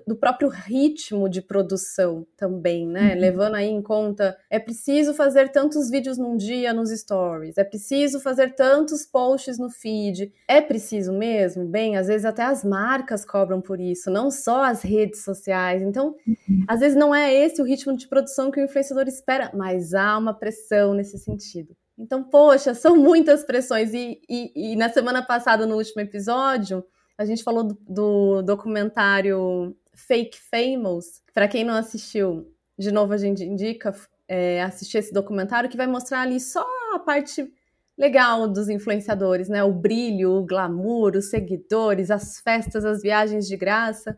do 0.07 0.15
próprio 0.15 0.47
ritmo 0.47 1.27
de 1.27 1.41
produção 1.41 2.25
também, 2.37 2.87
né? 2.87 3.13
Uhum. 3.13 3.19
Levando 3.19 3.55
aí 3.55 3.67
em 3.67 3.81
conta, 3.81 4.37
é 4.49 4.57
preciso 4.57 5.13
fazer 5.13 5.49
tantos 5.49 5.89
vídeos 5.89 6.17
num 6.17 6.37
dia 6.37 6.73
nos 6.73 6.89
stories, 6.89 7.57
é 7.57 7.63
preciso 7.63 8.19
fazer 8.21 8.55
tantos 8.55 9.05
posts 9.05 9.59
no 9.59 9.69
feed. 9.69 10.33
É 10.47 10.61
preciso 10.61 11.11
mesmo? 11.11 11.65
Bem, 11.65 11.97
às 11.97 12.07
vezes 12.07 12.25
até 12.25 12.43
as 12.43 12.63
marcas 12.63 13.25
cobram 13.25 13.59
por 13.61 13.79
isso, 13.79 14.09
não 14.09 14.31
só 14.31 14.63
as 14.63 14.81
redes 14.81 15.23
sociais. 15.23 15.81
Então, 15.81 16.15
uhum. 16.25 16.63
às 16.67 16.79
vezes 16.79 16.97
não 16.97 17.13
é 17.13 17.33
esse 17.33 17.61
o 17.61 17.65
ritmo 17.65 17.95
de 17.95 18.07
produção 18.07 18.49
que 18.49 18.59
o 18.59 18.63
influenciador 18.63 19.07
espera, 19.07 19.51
mas 19.53 19.93
há 19.93 20.17
uma 20.17 20.33
pressão 20.33 20.93
nesse 20.93 21.17
sentido. 21.17 21.75
Então, 21.97 22.23
poxa, 22.23 22.73
são 22.73 22.95
muitas 22.95 23.43
pressões. 23.43 23.93
E, 23.93 24.21
e, 24.29 24.73
e, 24.73 24.75
na 24.75 24.89
semana 24.89 25.23
passada, 25.25 25.65
no 25.65 25.75
último 25.75 26.01
episódio, 26.01 26.85
A 27.17 27.25
gente 27.25 27.43
falou 27.43 27.63
do, 27.63 27.77
do 27.89 28.41
documentário 28.43 29.75
Fake 29.95 30.37
Famous. 30.39 31.23
Para 31.33 31.47
quem 31.47 31.63
não 31.63 31.73
assistiu, 31.73 32.53
de 32.77 32.91
novo 32.91 33.11
a 33.11 33.17
gente 33.17 33.43
indica 33.43 33.91
é, 34.27 34.61
assistir 34.61 34.99
esse 34.99 35.11
documentário 35.11 35.69
que 35.69 35.77
vai 35.77 35.87
mostrar 35.87 36.21
ali 36.21 36.39
só 36.39 36.63
a 36.93 36.99
parte 36.99 37.51
legal 37.97 38.47
dos 38.47 38.69
influenciadores, 38.69 39.49
né? 39.49 39.63
O 39.63 39.73
brilho, 39.73 40.33
o 40.33 40.45
glamour, 40.45 41.15
os 41.15 41.31
seguidores, 41.31 42.11
as 42.11 42.39
festas, 42.39 42.85
as 42.85 43.01
viagens 43.01 43.47
de 43.47 43.57
graça. 43.57 44.15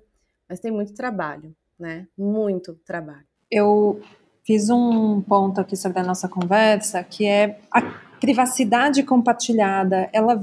Mas 0.48 0.60
tem 0.60 0.72
muito 0.72 0.94
trabalho, 0.94 1.56
né? 1.80 2.06
Muito 2.18 2.76
trabalho. 2.86 3.26
Eu 3.50 4.02
fiz 4.50 4.68
um 4.72 5.22
ponto 5.22 5.62
aqui 5.62 5.77
sobre 5.77 6.00
a 6.00 6.03
nossa 6.03 6.27
conversa 6.27 7.03
que 7.03 7.24
é 7.24 7.60
a 7.72 7.82
privacidade 8.20 9.03
compartilhada, 9.03 10.10
ela 10.12 10.38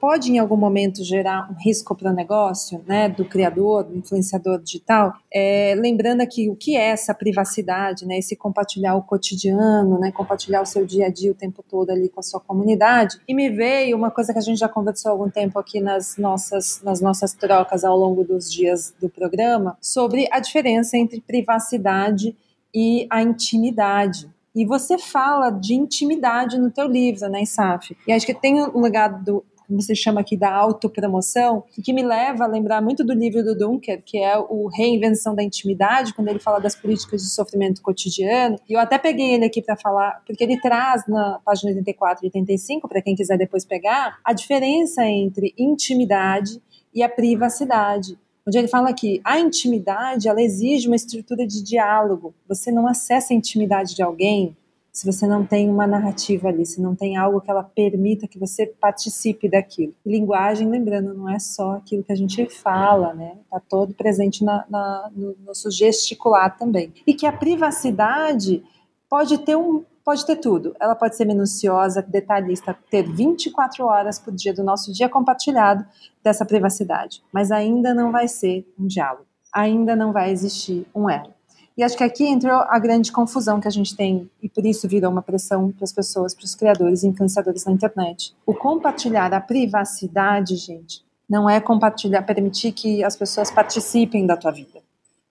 pode 0.00 0.32
em 0.32 0.38
algum 0.40 0.56
momento 0.56 1.04
gerar 1.04 1.48
um 1.48 1.54
risco 1.54 1.94
para 1.94 2.10
o 2.10 2.12
negócio, 2.12 2.82
né, 2.86 3.08
do 3.08 3.24
criador, 3.24 3.84
do 3.84 3.96
influenciador 3.96 4.60
digital. 4.60 5.14
É, 5.32 5.74
lembrando 5.78 6.20
aqui 6.22 6.50
o 6.50 6.56
que 6.56 6.76
é 6.76 6.88
essa 6.88 7.14
privacidade, 7.14 8.04
né, 8.04 8.18
esse 8.18 8.34
compartilhar 8.34 8.96
o 8.96 9.02
cotidiano, 9.02 9.96
né, 9.98 10.10
compartilhar 10.10 10.60
o 10.60 10.66
seu 10.66 10.84
dia 10.84 11.06
a 11.06 11.08
dia 11.10 11.30
o 11.30 11.34
tempo 11.34 11.64
todo 11.66 11.90
ali 11.90 12.08
com 12.08 12.18
a 12.18 12.22
sua 12.22 12.40
comunidade. 12.40 13.16
E 13.28 13.32
me 13.32 13.48
veio 13.48 13.96
uma 13.96 14.10
coisa 14.10 14.32
que 14.32 14.40
a 14.40 14.42
gente 14.42 14.58
já 14.58 14.68
conversou 14.68 15.10
há 15.10 15.12
algum 15.12 15.30
tempo 15.30 15.56
aqui 15.56 15.80
nas 15.80 16.16
nossas 16.18 16.82
nas 16.82 17.00
nossas 17.00 17.32
trocas 17.32 17.84
ao 17.84 17.96
longo 17.96 18.24
dos 18.24 18.52
dias 18.52 18.92
do 19.00 19.08
programa 19.08 19.78
sobre 19.80 20.28
a 20.32 20.40
diferença 20.40 20.98
entre 20.98 21.20
privacidade 21.20 22.36
e 22.74 23.06
a 23.10 23.22
intimidade. 23.22 24.30
E 24.54 24.66
você 24.66 24.98
fala 24.98 25.50
de 25.50 25.74
intimidade 25.74 26.58
no 26.58 26.70
teu 26.70 26.86
livro, 26.86 27.28
né, 27.28 27.44
Saf? 27.44 27.96
E 28.06 28.12
acho 28.12 28.26
que 28.26 28.34
tem 28.34 28.62
um 28.62 28.80
legado 28.80 29.24
do, 29.24 29.44
você 29.76 29.94
chama 29.94 30.20
aqui, 30.20 30.36
da 30.36 30.52
autopromoção, 30.52 31.64
que 31.82 31.92
me 31.92 32.02
leva 32.02 32.44
a 32.44 32.46
lembrar 32.46 32.82
muito 32.82 33.04
do 33.04 33.12
livro 33.12 33.42
do 33.42 33.56
Dunker, 33.56 34.02
que 34.04 34.18
é 34.18 34.36
o 34.36 34.68
Reinvenção 34.68 35.34
da 35.34 35.42
Intimidade, 35.42 36.14
quando 36.14 36.28
ele 36.28 36.38
fala 36.38 36.60
das 36.60 36.74
políticas 36.74 37.22
de 37.22 37.28
sofrimento 37.28 37.82
cotidiano. 37.82 38.56
E 38.68 38.74
eu 38.74 38.80
até 38.80 38.98
peguei 38.98 39.34
ele 39.34 39.46
aqui 39.46 39.62
para 39.62 39.76
falar, 39.76 40.22
porque 40.26 40.44
ele 40.44 40.60
traz 40.60 41.06
na 41.06 41.40
página 41.44 41.70
84 41.70 42.24
e 42.24 42.26
85, 42.26 42.88
para 42.88 43.02
quem 43.02 43.14
quiser 43.14 43.38
depois 43.38 43.64
pegar, 43.64 44.18
a 44.24 44.32
diferença 44.32 45.04
entre 45.04 45.54
intimidade 45.56 46.60
e 46.94 47.02
a 47.02 47.08
privacidade 47.08 48.18
onde 48.46 48.58
ele 48.58 48.68
fala 48.68 48.92
que 48.92 49.20
a 49.24 49.38
intimidade 49.38 50.28
ela 50.28 50.42
exige 50.42 50.86
uma 50.86 50.96
estrutura 50.96 51.46
de 51.46 51.62
diálogo. 51.62 52.34
Você 52.48 52.70
não 52.70 52.86
acessa 52.86 53.32
a 53.32 53.36
intimidade 53.36 53.94
de 53.94 54.02
alguém 54.02 54.56
se 54.92 55.06
você 55.06 55.26
não 55.26 55.44
tem 55.44 55.70
uma 55.70 55.86
narrativa 55.86 56.48
ali, 56.48 56.66
se 56.66 56.78
não 56.78 56.94
tem 56.94 57.16
algo 57.16 57.40
que 57.40 57.50
ela 57.50 57.62
permita 57.62 58.28
que 58.28 58.38
você 58.38 58.66
participe 58.66 59.48
daquilo. 59.48 59.94
E 60.04 60.10
linguagem, 60.10 60.68
lembrando, 60.68 61.14
não 61.14 61.30
é 61.30 61.38
só 61.38 61.76
aquilo 61.76 62.04
que 62.04 62.12
a 62.12 62.16
gente 62.16 62.46
fala, 62.50 63.14
né? 63.14 63.38
Está 63.42 63.58
todo 63.58 63.94
presente 63.94 64.44
na, 64.44 64.66
na, 64.68 65.10
no 65.16 65.34
nosso 65.46 65.70
gesticular 65.70 66.58
também. 66.58 66.92
E 67.06 67.14
que 67.14 67.24
a 67.24 67.32
privacidade 67.32 68.62
pode 69.08 69.38
ter 69.38 69.56
um, 69.56 69.82
pode 70.04 70.26
ter 70.26 70.36
tudo. 70.36 70.74
Ela 70.80 70.94
pode 70.94 71.16
ser 71.16 71.24
minuciosa, 71.24 72.02
detalhista, 72.02 72.76
ter 72.90 73.02
24 73.02 73.84
horas 73.84 74.18
por 74.18 74.32
dia 74.32 74.52
do 74.52 74.62
nosso 74.62 74.92
dia 74.92 75.08
compartilhado 75.08 75.84
dessa 76.22 76.44
privacidade, 76.44 77.22
mas 77.32 77.50
ainda 77.50 77.94
não 77.94 78.12
vai 78.12 78.28
ser 78.28 78.66
um 78.78 78.86
diálogo, 78.86 79.26
ainda 79.52 79.96
não 79.96 80.12
vai 80.12 80.30
existir 80.30 80.86
um 80.94 81.08
elo. 81.08 81.32
E 81.76 81.82
acho 81.82 81.96
que 81.96 82.04
aqui 82.04 82.26
entrou 82.26 82.54
a 82.68 82.78
grande 82.78 83.10
confusão 83.10 83.58
que 83.58 83.66
a 83.66 83.70
gente 83.70 83.96
tem, 83.96 84.30
e 84.42 84.48
por 84.48 84.66
isso 84.66 84.86
virou 84.86 85.10
uma 85.10 85.22
pressão 85.22 85.72
para 85.72 85.84
as 85.84 85.92
pessoas, 85.92 86.34
para 86.34 86.44
os 86.44 86.54
criadores 86.54 87.02
e 87.02 87.08
influenciadores 87.08 87.64
na 87.64 87.72
internet. 87.72 88.34
O 88.44 88.54
compartilhar 88.54 89.32
a 89.32 89.40
privacidade, 89.40 90.54
gente, 90.56 91.02
não 91.28 91.48
é 91.48 91.58
compartilhar, 91.60 92.22
permitir 92.22 92.72
que 92.72 93.02
as 93.02 93.16
pessoas 93.16 93.50
participem 93.50 94.26
da 94.26 94.36
tua 94.36 94.52
vida. 94.52 94.80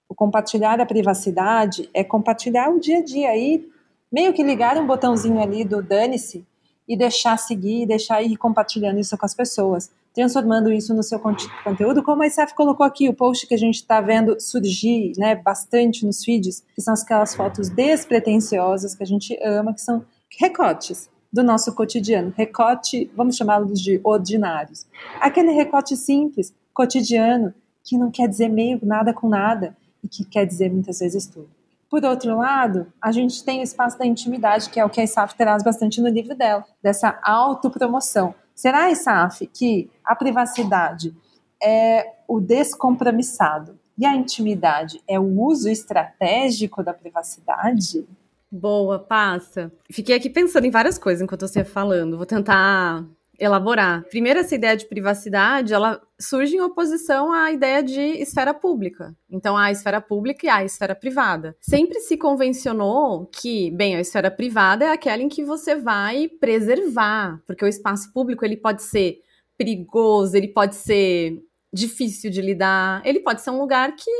O 0.09 0.15
compartilhar 0.15 0.81
a 0.81 0.85
privacidade 0.85 1.87
é 1.93 2.03
compartilhar 2.03 2.69
o 2.69 2.79
dia 2.79 2.97
a 2.97 3.03
dia 3.03 3.29
aí 3.29 3.69
meio 4.11 4.33
que 4.33 4.43
ligar 4.43 4.77
um 4.77 4.85
botãozinho 4.85 5.39
ali 5.39 5.63
do 5.63 5.81
dane-se 5.81 6.45
e 6.87 6.97
deixar 6.97 7.37
seguir, 7.37 7.85
deixar 7.85 8.21
ir 8.21 8.35
compartilhando 8.35 8.99
isso 8.99 9.17
com 9.17 9.25
as 9.25 9.33
pessoas, 9.33 9.89
transformando 10.13 10.71
isso 10.71 10.93
no 10.93 11.03
seu 11.03 11.19
conteúdo, 11.19 12.03
como 12.03 12.21
a 12.21 12.27
ISAF 12.27 12.53
colocou 12.53 12.85
aqui, 12.85 13.07
o 13.07 13.13
post 13.13 13.47
que 13.47 13.53
a 13.53 13.57
gente 13.57 13.75
está 13.75 14.01
vendo 14.01 14.39
surgir 14.39 15.13
né, 15.17 15.35
bastante 15.35 16.05
nos 16.05 16.23
feeds, 16.23 16.63
que 16.75 16.81
são 16.81 16.93
aquelas 16.93 17.33
fotos 17.33 17.69
despretensiosas 17.69 18.93
que 18.93 19.03
a 19.03 19.07
gente 19.07 19.39
ama, 19.41 19.73
que 19.73 19.79
são 19.81 20.03
recortes 20.37 21.09
do 21.31 21.43
nosso 21.43 21.73
cotidiano, 21.73 22.33
recorte, 22.35 23.09
vamos 23.15 23.37
chamá-los 23.37 23.79
de 23.79 24.01
ordinários. 24.03 24.85
Aquele 25.21 25.51
recorte 25.51 25.95
simples, 25.95 26.53
cotidiano, 26.73 27.53
que 27.85 27.97
não 27.97 28.11
quer 28.11 28.27
dizer 28.27 28.49
meio 28.49 28.79
nada 28.83 29.13
com 29.13 29.29
nada 29.29 29.77
e 30.03 30.09
que 30.09 30.25
quer 30.25 30.45
dizer 30.45 30.69
muitas 30.69 30.99
vezes 30.99 31.25
tudo. 31.25 31.49
Por 31.91 32.05
outro 32.05 32.37
lado, 32.37 32.87
a 33.01 33.11
gente 33.11 33.43
tem 33.43 33.59
o 33.59 33.63
espaço 33.63 33.99
da 33.99 34.05
intimidade, 34.05 34.69
que 34.69 34.79
é 34.79 34.85
o 34.85 34.89
que 34.89 35.01
a 35.01 35.03
ISAF 35.03 35.35
traz 35.35 35.61
bastante 35.61 35.99
no 35.99 36.07
livro 36.07 36.33
dela, 36.33 36.63
dessa 36.81 37.19
autopromoção. 37.21 38.33
Será, 38.55 38.89
ISAF, 38.89 39.45
que 39.47 39.91
a 40.05 40.15
privacidade 40.15 41.13
é 41.61 42.05
o 42.29 42.39
descompromissado 42.39 43.77
e 43.97 44.05
a 44.05 44.15
intimidade 44.15 45.03
é 45.05 45.19
o 45.19 45.41
uso 45.41 45.69
estratégico 45.69 46.81
da 46.81 46.93
privacidade? 46.93 48.07
Boa, 48.49 48.97
passa. 48.97 49.69
Fiquei 49.91 50.15
aqui 50.15 50.29
pensando 50.29 50.65
em 50.65 50.71
várias 50.71 50.97
coisas 50.97 51.21
enquanto 51.21 51.45
você 51.45 51.59
ia 51.59 51.65
falando. 51.65 52.15
Vou 52.15 52.25
tentar 52.25 53.05
elaborar. 53.41 54.03
Primeiro, 54.03 54.39
essa 54.39 54.53
ideia 54.53 54.77
de 54.77 54.85
privacidade, 54.85 55.73
ela 55.73 55.99
surge 56.19 56.55
em 56.55 56.61
oposição 56.61 57.33
à 57.33 57.51
ideia 57.51 57.81
de 57.81 57.99
esfera 57.99 58.53
pública. 58.53 59.15
Então, 59.27 59.57
há 59.57 59.65
a 59.65 59.71
esfera 59.71 59.99
pública 59.99 60.45
e 60.45 60.49
há 60.49 60.57
a 60.57 60.63
esfera 60.63 60.93
privada. 60.93 61.57
Sempre 61.59 61.99
se 62.01 62.15
convencionou 62.17 63.25
que, 63.25 63.71
bem, 63.71 63.95
a 63.95 63.99
esfera 63.99 64.29
privada 64.29 64.85
é 64.85 64.91
aquela 64.91 65.23
em 65.23 65.27
que 65.27 65.43
você 65.43 65.75
vai 65.75 66.27
preservar, 66.27 67.41
porque 67.47 67.65
o 67.65 67.67
espaço 67.67 68.13
público 68.13 68.45
ele 68.45 68.57
pode 68.57 68.83
ser 68.83 69.21
perigoso, 69.57 70.37
ele 70.37 70.49
pode 70.49 70.75
ser 70.75 71.41
difícil 71.73 72.29
de 72.29 72.41
lidar, 72.41 73.01
ele 73.03 73.21
pode 73.21 73.41
ser 73.41 73.49
um 73.49 73.59
lugar 73.59 73.95
que 73.95 74.11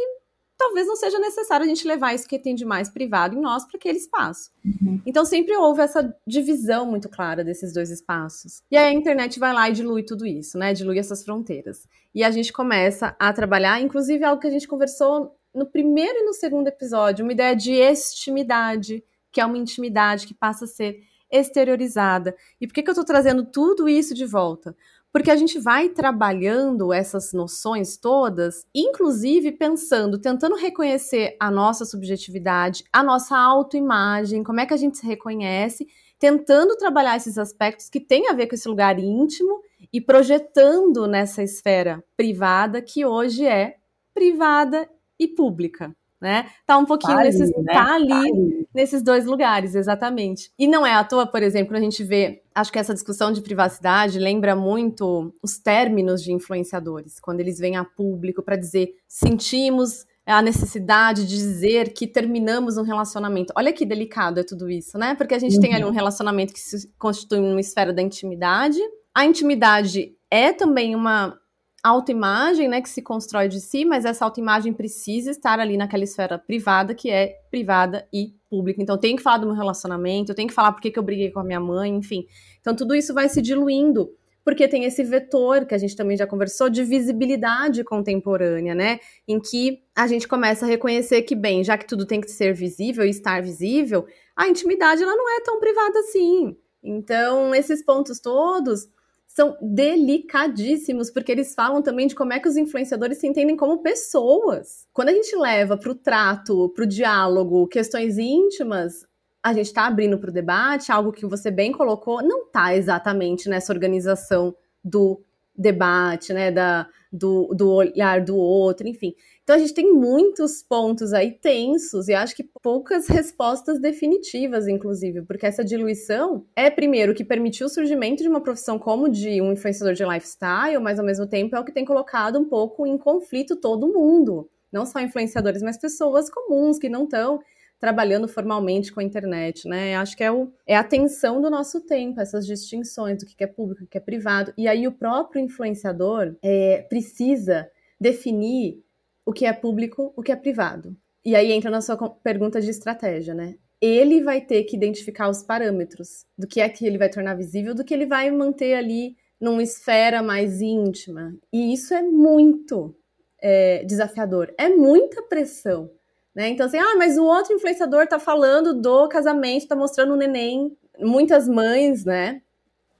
talvez 0.61 0.85
não 0.85 0.95
seja 0.95 1.17
necessário 1.17 1.65
a 1.65 1.67
gente 1.67 1.87
levar 1.87 2.13
isso 2.13 2.27
que 2.27 2.37
tem 2.37 2.53
de 2.53 2.63
mais 2.63 2.87
privado 2.87 3.35
em 3.35 3.41
nós 3.41 3.65
para 3.65 3.77
aquele 3.77 3.97
espaço. 3.97 4.51
Uhum. 4.63 5.01
Então 5.03 5.25
sempre 5.25 5.55
houve 5.57 5.81
essa 5.81 6.15
divisão 6.25 6.85
muito 6.85 7.09
clara 7.09 7.43
desses 7.43 7.73
dois 7.73 7.89
espaços. 7.89 8.61
E 8.69 8.77
aí 8.77 8.85
a 8.85 8.93
internet 8.93 9.39
vai 9.39 9.51
lá 9.53 9.67
e 9.69 9.73
dilui 9.73 10.03
tudo 10.03 10.23
isso, 10.23 10.59
né? 10.59 10.71
Dilui 10.71 10.99
essas 10.99 11.23
fronteiras. 11.23 11.87
E 12.13 12.23
a 12.23 12.29
gente 12.29 12.53
começa 12.53 13.15
a 13.19 13.33
trabalhar, 13.33 13.81
inclusive 13.81 14.23
algo 14.23 14.39
que 14.39 14.47
a 14.47 14.51
gente 14.51 14.67
conversou 14.67 15.35
no 15.53 15.65
primeiro 15.65 16.19
e 16.19 16.25
no 16.25 16.33
segundo 16.33 16.67
episódio, 16.67 17.25
uma 17.25 17.33
ideia 17.33 17.55
de 17.55 17.73
estimidade, 17.73 19.03
que 19.31 19.41
é 19.41 19.45
uma 19.45 19.57
intimidade 19.57 20.27
que 20.27 20.33
passa 20.33 20.65
a 20.65 20.67
ser 20.67 21.01
exteriorizada. 21.31 22.35
E 22.59 22.67
por 22.67 22.73
que, 22.73 22.83
que 22.83 22.89
eu 22.89 22.93
estou 22.93 23.05
trazendo 23.05 23.43
tudo 23.45 23.89
isso 23.89 24.13
de 24.13 24.25
volta? 24.25 24.75
Porque 25.11 25.29
a 25.29 25.35
gente 25.35 25.59
vai 25.59 25.89
trabalhando 25.89 26.93
essas 26.93 27.33
noções 27.33 27.97
todas, 27.97 28.65
inclusive 28.73 29.51
pensando, 29.51 30.19
tentando 30.19 30.55
reconhecer 30.55 31.35
a 31.39 31.51
nossa 31.51 31.85
subjetividade, 31.85 32.83
a 32.91 33.03
nossa 33.03 33.37
autoimagem, 33.37 34.43
como 34.43 34.59
é 34.59 34.65
que 34.65 34.73
a 34.73 34.77
gente 34.77 34.97
se 34.97 35.05
reconhece, 35.05 35.87
tentando 36.17 36.77
trabalhar 36.77 37.17
esses 37.17 37.37
aspectos 37.37 37.89
que 37.89 37.99
têm 37.99 38.29
a 38.29 38.33
ver 38.33 38.47
com 38.47 38.55
esse 38.55 38.69
lugar 38.69 38.97
íntimo 38.99 39.61
e 39.91 39.99
projetando 39.99 41.07
nessa 41.07 41.43
esfera 41.43 42.03
privada 42.15 42.81
que 42.81 43.05
hoje 43.05 43.45
é 43.45 43.75
privada 44.13 44.89
e 45.19 45.27
pública 45.27 45.95
né? 46.21 46.45
Tá 46.65 46.77
um 46.77 46.85
pouquinho 46.85 47.17
tá 47.17 47.23
nesses, 47.23 47.51
ali, 47.51 47.63
né? 47.63 47.73
tá 47.73 47.95
ali, 47.95 48.07
tá 48.07 48.19
ali, 48.19 48.67
nesses 48.73 49.01
dois 49.01 49.25
lugares, 49.25 49.73
exatamente. 49.73 50.51
E 50.57 50.67
não 50.67 50.85
é 50.85 50.93
à 50.93 51.03
toa, 51.03 51.25
por 51.25 51.41
exemplo, 51.41 51.75
a 51.75 51.79
gente 51.79 52.03
vê, 52.03 52.43
acho 52.53 52.71
que 52.71 52.77
essa 52.77 52.93
discussão 52.93 53.31
de 53.31 53.41
privacidade 53.41 54.19
lembra 54.19 54.55
muito 54.55 55.33
os 55.41 55.57
términos 55.57 56.21
de 56.21 56.31
influenciadores, 56.31 57.19
quando 57.19 57.39
eles 57.39 57.57
vêm 57.57 57.75
a 57.75 57.83
público 57.83 58.43
para 58.43 58.55
dizer 58.55 58.89
sentimos 59.07 60.05
a 60.25 60.41
necessidade 60.41 61.25
de 61.25 61.35
dizer 61.35 61.93
que 61.93 62.05
terminamos 62.05 62.77
um 62.77 62.83
relacionamento. 62.83 63.51
Olha 63.57 63.73
que 63.73 63.85
delicado 63.85 64.39
é 64.39 64.43
tudo 64.43 64.69
isso, 64.69 64.97
né? 64.97 65.15
Porque 65.15 65.33
a 65.33 65.39
gente 65.39 65.55
uhum. 65.55 65.61
tem 65.61 65.73
ali 65.73 65.83
um 65.83 65.91
relacionamento 65.91 66.53
que 66.53 66.59
se 66.59 66.87
constitui 66.97 67.39
numa 67.39 67.59
esfera 67.59 67.91
da 67.91 68.01
intimidade. 68.01 68.77
A 69.13 69.25
intimidade 69.25 70.15
é 70.29 70.53
também 70.53 70.95
uma 70.95 71.37
autoimagem, 71.83 72.67
né, 72.67 72.81
que 72.81 72.89
se 72.89 73.01
constrói 73.01 73.47
de 73.47 73.59
si, 73.59 73.85
mas 73.85 74.05
essa 74.05 74.23
autoimagem 74.23 74.71
precisa 74.71 75.31
estar 75.31 75.59
ali 75.59 75.77
naquela 75.77 76.03
esfera 76.03 76.37
privada, 76.37 76.93
que 76.93 77.09
é 77.09 77.39
privada 77.49 78.07
e 78.13 78.35
pública. 78.49 78.81
Então, 78.81 78.95
eu 78.95 78.99
tenho 78.99 79.17
que 79.17 79.23
falar 79.23 79.39
do 79.39 79.47
meu 79.47 79.55
relacionamento, 79.55 80.31
eu 80.31 80.35
tenho 80.35 80.47
que 80.47 80.53
falar 80.53 80.71
porque 80.73 80.91
que 80.91 80.99
eu 80.99 81.03
briguei 81.03 81.31
com 81.31 81.39
a 81.39 81.43
minha 81.43 81.59
mãe, 81.59 81.95
enfim. 81.95 82.25
Então, 82.59 82.75
tudo 82.75 82.93
isso 82.93 83.13
vai 83.13 83.27
se 83.29 83.41
diluindo, 83.41 84.11
porque 84.43 84.67
tem 84.67 84.83
esse 84.83 85.03
vetor, 85.03 85.65
que 85.65 85.73
a 85.73 85.77
gente 85.77 85.95
também 85.95 86.15
já 86.15 86.27
conversou, 86.27 86.69
de 86.69 86.83
visibilidade 86.83 87.83
contemporânea, 87.83 88.75
né, 88.75 88.99
em 89.27 89.39
que 89.39 89.83
a 89.95 90.05
gente 90.05 90.27
começa 90.27 90.65
a 90.65 90.69
reconhecer 90.69 91.23
que, 91.23 91.35
bem, 91.35 91.63
já 91.63 91.77
que 91.77 91.87
tudo 91.87 92.05
tem 92.05 92.21
que 92.21 92.29
ser 92.29 92.53
visível 92.53 93.05
e 93.05 93.09
estar 93.09 93.41
visível, 93.41 94.05
a 94.35 94.47
intimidade, 94.47 95.01
ela 95.01 95.15
não 95.15 95.29
é 95.37 95.41
tão 95.41 95.59
privada 95.59 95.99
assim. 95.99 96.55
Então, 96.83 97.53
esses 97.53 97.83
pontos 97.83 98.19
todos 98.19 98.87
são 99.33 99.57
delicadíssimos, 99.61 101.09
porque 101.09 101.31
eles 101.31 101.55
falam 101.55 101.81
também 101.81 102.07
de 102.07 102.15
como 102.15 102.33
é 102.33 102.39
que 102.39 102.49
os 102.49 102.57
influenciadores 102.57 103.17
se 103.17 103.27
entendem 103.27 103.55
como 103.55 103.81
pessoas. 103.81 104.87
Quando 104.91 105.09
a 105.09 105.13
gente 105.13 105.33
leva 105.37 105.77
para 105.77 105.91
o 105.91 105.95
trato, 105.95 106.69
para 106.75 106.83
o 106.83 106.87
diálogo, 106.87 107.67
questões 107.67 108.17
íntimas, 108.17 109.05
a 109.41 109.53
gente 109.53 109.67
está 109.67 109.87
abrindo 109.87 110.19
para 110.19 110.29
o 110.29 110.33
debate, 110.33 110.91
algo 110.91 111.13
que 111.13 111.25
você 111.25 111.49
bem 111.49 111.71
colocou, 111.71 112.21
não 112.21 112.45
está 112.45 112.75
exatamente 112.75 113.47
nessa 113.47 113.71
organização 113.71 114.53
do 114.83 115.23
debate, 115.55 116.33
né, 116.33 116.51
da, 116.51 116.87
do, 117.11 117.53
do 117.53 117.69
olhar 117.71 118.23
do 118.23 118.35
outro, 118.35 118.87
enfim. 118.87 119.13
Então 119.43 119.55
a 119.55 119.59
gente 119.59 119.73
tem 119.73 119.91
muitos 119.91 120.63
pontos 120.63 121.13
aí 121.13 121.31
tensos 121.31 122.07
e 122.07 122.13
acho 122.13 122.35
que 122.35 122.49
poucas 122.61 123.07
respostas 123.09 123.79
definitivas, 123.79 124.67
inclusive, 124.67 125.21
porque 125.23 125.45
essa 125.45 125.63
diluição 125.63 126.45
é 126.55 126.69
primeiro 126.69 127.13
que 127.13 127.23
permitiu 127.23 127.67
o 127.67 127.69
surgimento 127.69 128.23
de 128.23 128.29
uma 128.29 128.41
profissão 128.41 128.79
como 128.79 129.09
de 129.09 129.41
um 129.41 129.51
influenciador 129.51 129.93
de 129.93 130.05
lifestyle, 130.05 130.79
mas 130.81 130.99
ao 130.99 131.05
mesmo 131.05 131.27
tempo 131.27 131.55
é 131.55 131.59
o 131.59 131.65
que 131.65 131.73
tem 131.73 131.85
colocado 131.85 132.39
um 132.39 132.45
pouco 132.45 132.87
em 132.87 132.97
conflito 132.97 133.55
todo 133.55 133.91
mundo, 133.91 134.49
não 134.71 134.85
só 134.85 134.99
influenciadores, 134.99 135.61
mas 135.61 135.77
pessoas 135.77 136.29
comuns 136.29 136.79
que 136.79 136.87
não 136.87 137.03
estão 137.03 137.41
trabalhando 137.81 138.27
formalmente 138.27 138.93
com 138.93 138.99
a 138.99 139.03
internet, 139.03 139.67
né? 139.67 139.95
Acho 139.95 140.15
que 140.15 140.23
é, 140.23 140.31
o, 140.31 140.53
é 140.67 140.75
a 140.75 140.83
tensão 140.83 141.41
do 141.41 141.49
nosso 141.49 141.81
tempo, 141.81 142.21
essas 142.21 142.45
distinções 142.45 143.17
do 143.17 143.25
que 143.25 143.43
é 143.43 143.47
público, 143.47 143.83
o 143.83 143.87
que 143.87 143.97
é 143.97 144.01
privado. 144.01 144.53
E 144.55 144.67
aí 144.67 144.87
o 144.87 144.91
próprio 144.91 145.41
influenciador 145.41 146.35
é, 146.43 146.85
precisa 146.87 147.67
definir 147.99 148.83
o 149.25 149.33
que 149.33 149.47
é 149.47 149.51
público, 149.51 150.13
o 150.15 150.21
que 150.21 150.31
é 150.31 150.35
privado. 150.35 150.95
E 151.25 151.35
aí 151.35 151.51
entra 151.51 151.71
na 151.71 151.81
sua 151.81 151.97
pergunta 152.23 152.61
de 152.61 152.69
estratégia, 152.69 153.33
né? 153.33 153.55
Ele 153.81 154.21
vai 154.21 154.41
ter 154.41 154.63
que 154.65 154.75
identificar 154.75 155.27
os 155.27 155.41
parâmetros 155.41 156.23
do 156.37 156.45
que 156.45 156.61
é 156.61 156.69
que 156.69 156.85
ele 156.85 156.99
vai 156.99 157.09
tornar 157.09 157.33
visível, 157.33 157.73
do 157.73 157.83
que 157.83 157.95
ele 157.95 158.05
vai 158.05 158.29
manter 158.29 158.75
ali 158.75 159.17
numa 159.39 159.63
esfera 159.63 160.21
mais 160.21 160.61
íntima. 160.61 161.33
E 161.51 161.73
isso 161.73 161.95
é 161.95 162.03
muito 162.03 162.95
é, 163.41 163.83
desafiador, 163.85 164.53
é 164.55 164.69
muita 164.69 165.23
pressão. 165.23 165.89
Né? 166.35 166.49
Então, 166.49 166.65
assim, 166.65 166.77
ah, 166.77 166.95
mas 166.97 167.17
o 167.17 167.23
outro 167.23 167.53
influenciador 167.53 168.07
tá 168.07 168.17
falando 168.17 168.73
do 168.73 169.07
casamento, 169.09 169.67
tá 169.67 169.75
mostrando 169.75 170.13
o 170.13 170.17
neném. 170.17 170.75
Muitas 170.99 171.47
mães, 171.47 172.05
né? 172.05 172.41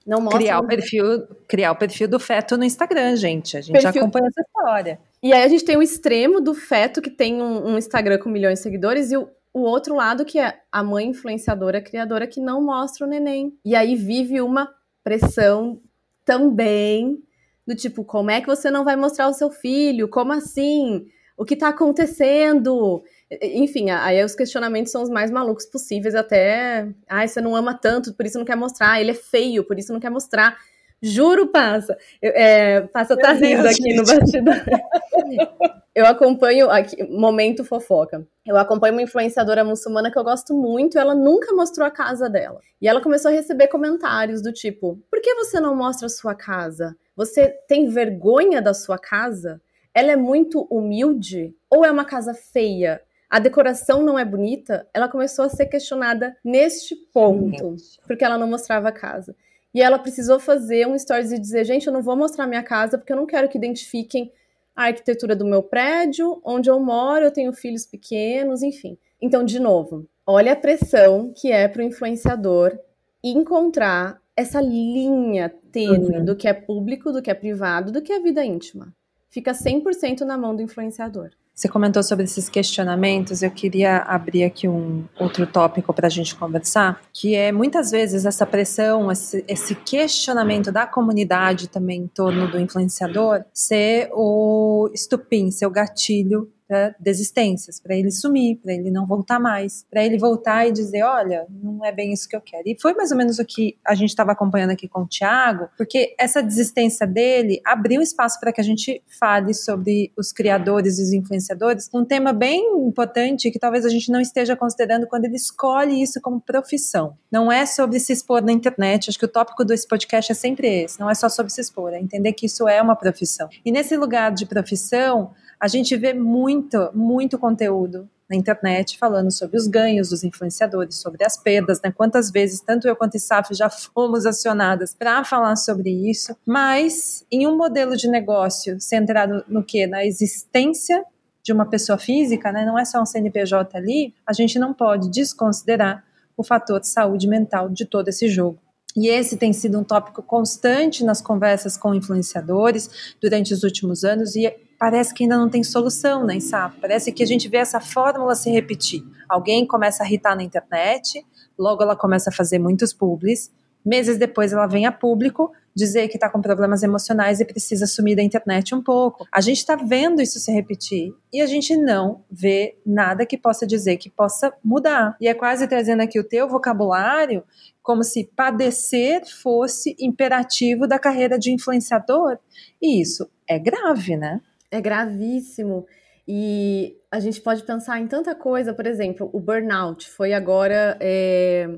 Não 0.05 0.19
mostram. 0.19 0.39
Criar 0.39 0.59
o 0.59 0.67
perfil, 0.67 1.27
criar 1.47 1.71
o 1.71 1.75
perfil 1.75 2.07
do 2.07 2.19
feto 2.19 2.57
no 2.57 2.63
Instagram, 2.63 3.15
gente. 3.15 3.55
A 3.55 3.61
gente 3.61 3.81
perfil... 3.81 4.01
acompanha 4.01 4.27
essa 4.27 4.41
história. 4.41 4.99
E 5.21 5.31
aí 5.31 5.43
a 5.43 5.47
gente 5.47 5.63
tem 5.63 5.77
o 5.77 5.81
extremo 5.81 6.41
do 6.41 6.53
feto 6.53 7.01
que 7.01 7.09
tem 7.09 7.41
um, 7.41 7.67
um 7.67 7.77
Instagram 7.77 8.17
com 8.17 8.29
milhões 8.29 8.59
de 8.59 8.63
seguidores 8.63 9.11
e 9.11 9.17
o, 9.17 9.29
o 9.53 9.61
outro 9.61 9.95
lado 9.95 10.25
que 10.25 10.39
é 10.39 10.59
a 10.71 10.83
mãe 10.83 11.07
influenciadora, 11.07 11.81
criadora 11.81 12.25
que 12.25 12.41
não 12.41 12.61
mostra 12.61 13.05
o 13.05 13.09
neném. 13.09 13.55
E 13.63 13.75
aí 13.75 13.95
vive 13.95 14.41
uma 14.41 14.73
pressão 15.03 15.79
também 16.25 17.21
do 17.67 17.75
tipo, 17.75 18.03
como 18.03 18.31
é 18.31 18.41
que 18.41 18.47
você 18.47 18.71
não 18.71 18.83
vai 18.83 18.95
mostrar 18.95 19.27
o 19.27 19.33
seu 19.33 19.51
filho? 19.51 20.09
Como 20.09 20.33
assim? 20.33 21.05
O 21.37 21.45
que 21.45 21.55
tá 21.55 21.69
acontecendo? 21.69 23.03
Enfim, 23.41 23.89
aí 23.89 24.23
os 24.23 24.35
questionamentos 24.35 24.91
são 24.91 25.01
os 25.01 25.09
mais 25.09 25.31
malucos 25.31 25.65
possíveis, 25.65 26.15
até. 26.15 26.87
Ai, 27.07 27.27
você 27.27 27.39
não 27.39 27.55
ama 27.55 27.73
tanto, 27.73 28.13
por 28.13 28.25
isso 28.25 28.37
não 28.37 28.45
quer 28.45 28.57
mostrar. 28.57 28.99
Ele 28.99 29.11
é 29.11 29.15
feio, 29.15 29.63
por 29.63 29.79
isso 29.79 29.93
não 29.93 29.99
quer 29.99 30.09
mostrar. 30.09 30.57
Juro, 31.01 31.47
passa. 31.47 31.97
É, 32.21 32.81
passa 32.81 33.17
tá 33.17 33.31
rindo 33.31 33.67
aqui 33.67 33.81
gente. 33.81 33.95
no 33.95 34.05
bastidor. 34.05 34.53
eu 35.95 36.05
acompanho 36.05 36.69
aqui, 36.69 37.03
momento 37.05 37.63
fofoca. 37.63 38.27
Eu 38.45 38.57
acompanho 38.57 38.93
uma 38.93 39.01
influenciadora 39.01 39.63
muçulmana 39.63 40.11
que 40.11 40.19
eu 40.19 40.23
gosto 40.23 40.53
muito, 40.53 40.99
ela 40.99 41.15
nunca 41.15 41.55
mostrou 41.55 41.87
a 41.87 41.91
casa 41.91 42.29
dela. 42.29 42.59
E 42.79 42.87
ela 42.87 43.01
começou 43.01 43.31
a 43.31 43.33
receber 43.33 43.67
comentários 43.67 44.43
do 44.43 44.51
tipo: 44.53 44.99
"Por 45.09 45.21
que 45.21 45.33
você 45.35 45.59
não 45.59 45.75
mostra 45.75 46.05
a 46.05 46.09
sua 46.09 46.35
casa? 46.35 46.95
Você 47.15 47.47
tem 47.67 47.87
vergonha 47.87 48.61
da 48.61 48.73
sua 48.73 48.99
casa? 48.99 49.59
Ela 49.93 50.11
é 50.11 50.15
muito 50.15 50.67
humilde 50.69 51.55
ou 51.69 51.83
é 51.83 51.91
uma 51.91 52.05
casa 52.05 52.33
feia? 52.33 53.01
A 53.31 53.39
decoração 53.39 54.03
não 54.03 54.19
é 54.19 54.25
bonita, 54.25 54.85
ela 54.93 55.07
começou 55.07 55.45
a 55.45 55.49
ser 55.49 55.67
questionada 55.67 56.35
neste 56.43 56.97
ponto, 57.13 57.77
porque 58.05 58.25
ela 58.25 58.37
não 58.37 58.45
mostrava 58.45 58.89
a 58.89 58.91
casa. 58.91 59.33
E 59.73 59.81
ela 59.81 59.97
precisou 59.97 60.37
fazer 60.37 60.85
um 60.85 60.99
stories 60.99 61.31
e 61.31 61.39
dizer: 61.39 61.63
gente, 61.63 61.87
eu 61.87 61.93
não 61.93 62.01
vou 62.01 62.17
mostrar 62.17 62.45
minha 62.45 62.61
casa 62.61 62.97
porque 62.97 63.13
eu 63.13 63.15
não 63.15 63.25
quero 63.25 63.47
que 63.47 63.57
identifiquem 63.57 64.29
a 64.75 64.87
arquitetura 64.87 65.33
do 65.33 65.45
meu 65.45 65.63
prédio, 65.63 66.41
onde 66.43 66.69
eu 66.69 66.77
moro, 66.77 67.23
eu 67.23 67.31
tenho 67.31 67.53
filhos 67.53 67.85
pequenos, 67.85 68.61
enfim. 68.61 68.97
Então, 69.21 69.45
de 69.45 69.61
novo, 69.61 70.09
olha 70.27 70.51
a 70.51 70.55
pressão 70.57 71.31
que 71.33 71.53
é 71.53 71.69
para 71.69 71.81
o 71.81 71.85
influenciador 71.85 72.77
encontrar 73.23 74.19
essa 74.35 74.59
linha 74.59 75.53
tênue 75.71 76.17
uhum. 76.17 76.25
do 76.25 76.35
que 76.35 76.49
é 76.49 76.53
público, 76.53 77.13
do 77.13 77.21
que 77.21 77.31
é 77.31 77.33
privado, 77.33 77.93
do 77.93 78.01
que 78.01 78.11
é 78.11 78.19
vida 78.19 78.43
íntima. 78.43 78.93
Fica 79.29 79.53
100% 79.53 80.21
na 80.21 80.37
mão 80.37 80.53
do 80.53 80.61
influenciador. 80.61 81.29
Você 81.53 81.67
comentou 81.67 82.01
sobre 82.01 82.25
esses 82.25 82.49
questionamentos, 82.49 83.43
eu 83.43 83.51
queria 83.51 83.97
abrir 83.97 84.43
aqui 84.43 84.67
um 84.67 85.03
outro 85.19 85.45
tópico 85.45 85.93
para 85.93 86.07
a 86.07 86.09
gente 86.09 86.33
conversar, 86.33 87.01
que 87.13 87.35
é 87.35 87.51
muitas 87.51 87.91
vezes 87.91 88.25
essa 88.25 88.45
pressão, 88.45 89.11
esse, 89.11 89.43
esse, 89.47 89.75
questionamento 89.75 90.71
da 90.71 90.87
comunidade 90.87 91.67
também 91.67 92.01
em 92.01 92.07
torno 92.07 92.49
do 92.49 92.59
influenciador 92.59 93.43
ser 93.53 94.09
o 94.13 94.89
estupim, 94.93 95.51
ser 95.51 95.65
o 95.65 95.71
gatilho 95.71 96.51
para 96.71 96.95
desistências, 96.97 97.81
para 97.81 97.97
ele 97.97 98.09
sumir, 98.11 98.55
para 98.63 98.73
ele 98.73 98.89
não 98.89 99.05
voltar 99.05 99.41
mais, 99.41 99.85
para 99.91 100.05
ele 100.05 100.17
voltar 100.17 100.65
e 100.65 100.71
dizer, 100.71 101.03
olha, 101.03 101.45
não 101.49 101.83
é 101.83 101.91
bem 101.91 102.13
isso 102.13 102.29
que 102.29 102.35
eu 102.35 102.39
quero. 102.39 102.63
E 102.65 102.77
foi 102.79 102.93
mais 102.93 103.11
ou 103.11 103.17
menos 103.17 103.39
o 103.39 103.45
que 103.45 103.77
a 103.85 103.93
gente 103.93 104.07
estava 104.07 104.31
acompanhando 104.31 104.69
aqui 104.69 104.87
com 104.87 105.01
o 105.01 105.05
Tiago, 105.05 105.67
porque 105.75 106.15
essa 106.17 106.41
desistência 106.41 107.05
dele 107.05 107.59
abriu 107.65 108.01
espaço 108.01 108.39
para 108.39 108.53
que 108.53 108.61
a 108.61 108.63
gente 108.63 109.03
fale 109.19 109.53
sobre 109.53 110.13
os 110.17 110.31
criadores 110.31 110.97
e 110.97 111.03
os 111.03 111.11
influenciadores, 111.11 111.89
um 111.93 112.05
tema 112.05 112.31
bem 112.31 112.63
importante 112.87 113.51
que 113.51 113.59
talvez 113.59 113.85
a 113.85 113.89
gente 113.89 114.09
não 114.09 114.21
esteja 114.21 114.55
considerando 114.55 115.07
quando 115.07 115.25
ele 115.25 115.35
escolhe 115.35 116.01
isso 116.01 116.21
como 116.21 116.39
profissão. 116.39 117.17
Não 117.29 117.51
é 117.51 117.65
sobre 117.65 117.99
se 117.99 118.13
expor 118.13 118.41
na 118.41 118.53
internet, 118.53 119.09
acho 119.09 119.19
que 119.19 119.25
o 119.25 119.27
tópico 119.27 119.65
desse 119.65 119.85
podcast 119.85 120.31
é 120.31 120.35
sempre 120.35 120.83
esse, 120.83 120.97
não 121.01 121.09
é 121.09 121.15
só 121.15 121.27
sobre 121.27 121.51
se 121.51 121.59
expor, 121.59 121.91
é 121.91 121.99
entender 121.99 122.31
que 122.31 122.45
isso 122.45 122.65
é 122.65 122.81
uma 122.81 122.95
profissão. 122.95 123.49
E 123.65 123.73
nesse 123.73 123.97
lugar 123.97 124.31
de 124.31 124.45
profissão, 124.45 125.33
a 125.61 125.67
gente 125.67 125.95
vê 125.95 126.11
muito, 126.11 126.89
muito 126.91 127.37
conteúdo 127.37 128.09
na 128.27 128.35
internet 128.35 128.97
falando 128.97 129.31
sobre 129.31 129.57
os 129.57 129.67
ganhos 129.67 130.09
dos 130.09 130.23
influenciadores, 130.23 130.95
sobre 130.95 131.23
as 131.23 131.37
perdas, 131.37 131.79
né? 131.83 131.91
Quantas 131.95 132.31
vezes 132.31 132.61
tanto 132.61 132.87
eu 132.87 132.95
quanto 132.95 133.13
o 133.13 133.17
ISAF 133.17 133.53
já 133.53 133.69
fomos 133.93 134.25
acionadas 134.25 134.95
para 134.95 135.23
falar 135.23 135.55
sobre 135.55 135.91
isso, 136.09 136.35
mas 136.43 137.23
em 137.31 137.45
um 137.45 137.55
modelo 137.55 137.95
de 137.95 138.09
negócio 138.09 138.81
centrado 138.81 139.43
no 139.47 139.63
que? 139.63 139.85
Na 139.85 140.03
existência 140.03 141.03
de 141.43 141.53
uma 141.53 141.67
pessoa 141.67 141.99
física, 141.99 142.51
né? 142.51 142.65
Não 142.65 142.79
é 142.79 142.83
só 142.83 142.99
um 142.99 143.05
CNPJ 143.05 143.77
ali, 143.77 144.15
a 144.25 144.33
gente 144.33 144.57
não 144.57 144.73
pode 144.73 145.11
desconsiderar 145.11 146.03
o 146.35 146.43
fator 146.43 146.79
de 146.79 146.87
saúde 146.87 147.27
mental 147.27 147.69
de 147.69 147.85
todo 147.85 148.07
esse 148.07 148.27
jogo. 148.27 148.57
E 148.95 149.07
esse 149.09 149.37
tem 149.37 149.53
sido 149.53 149.79
um 149.79 149.83
tópico 149.83 150.23
constante 150.23 151.03
nas 151.05 151.21
conversas 151.21 151.77
com 151.77 151.93
influenciadores 151.93 153.15
durante 153.21 153.53
os 153.53 153.63
últimos 153.63 154.03
anos 154.03 154.35
e 154.35 154.51
parece 154.81 155.13
que 155.13 155.25
ainda 155.25 155.37
não 155.37 155.47
tem 155.47 155.63
solução, 155.63 156.25
né, 156.25 156.39
Sá? 156.39 156.73
Parece 156.81 157.11
que 157.11 157.21
a 157.21 157.25
gente 157.27 157.47
vê 157.47 157.57
essa 157.57 157.79
fórmula 157.79 158.33
se 158.33 158.49
repetir. 158.49 159.03
Alguém 159.29 159.63
começa 159.63 160.01
a 160.01 160.07
irritar 160.07 160.35
na 160.35 160.41
internet, 160.41 161.23
logo 161.55 161.83
ela 161.83 161.95
começa 161.95 162.31
a 162.31 162.33
fazer 162.33 162.57
muitos 162.57 162.91
publis, 162.91 163.51
meses 163.85 164.17
depois 164.17 164.51
ela 164.51 164.65
vem 164.65 164.87
a 164.87 164.91
público 164.91 165.51
dizer 165.75 166.07
que 166.07 166.17
está 166.17 166.27
com 166.27 166.41
problemas 166.41 166.81
emocionais 166.81 167.39
e 167.39 167.45
precisa 167.45 167.85
sumir 167.85 168.15
da 168.15 168.23
internet 168.23 168.73
um 168.73 168.81
pouco. 168.81 169.27
A 169.31 169.39
gente 169.39 169.59
está 169.59 169.75
vendo 169.75 170.19
isso 170.19 170.39
se 170.39 170.51
repetir 170.51 171.13
e 171.31 171.41
a 171.41 171.45
gente 171.45 171.77
não 171.77 172.23
vê 172.29 172.75
nada 172.83 173.23
que 173.23 173.37
possa 173.37 173.67
dizer 173.67 173.97
que 173.97 174.09
possa 174.09 174.51
mudar. 174.65 175.15
E 175.21 175.27
é 175.27 175.33
quase 175.35 175.67
trazendo 175.67 176.01
aqui 176.01 176.19
o 176.19 176.27
teu 176.27 176.49
vocabulário 176.49 177.43
como 177.83 178.03
se 178.03 178.23
padecer 178.35 179.21
fosse 179.43 179.95
imperativo 179.99 180.87
da 180.87 180.97
carreira 180.97 181.37
de 181.37 181.53
influenciador. 181.53 182.39
E 182.81 182.99
isso 182.99 183.29
é 183.47 183.59
grave, 183.59 184.17
né? 184.17 184.41
É 184.71 184.81
gravíssimo. 184.81 185.85
E 186.27 186.97
a 187.11 187.19
gente 187.19 187.41
pode 187.41 187.63
pensar 187.63 187.99
em 187.99 188.07
tanta 188.07 188.33
coisa, 188.33 188.73
por 188.73 188.85
exemplo, 188.85 189.29
o 189.33 189.39
burnout 189.39 190.09
foi 190.09 190.33
agora 190.33 190.97
é, 191.01 191.69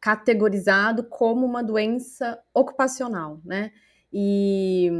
categorizado 0.00 1.04
como 1.04 1.46
uma 1.46 1.62
doença 1.62 2.38
ocupacional, 2.52 3.40
né? 3.44 3.70
E 4.12 4.90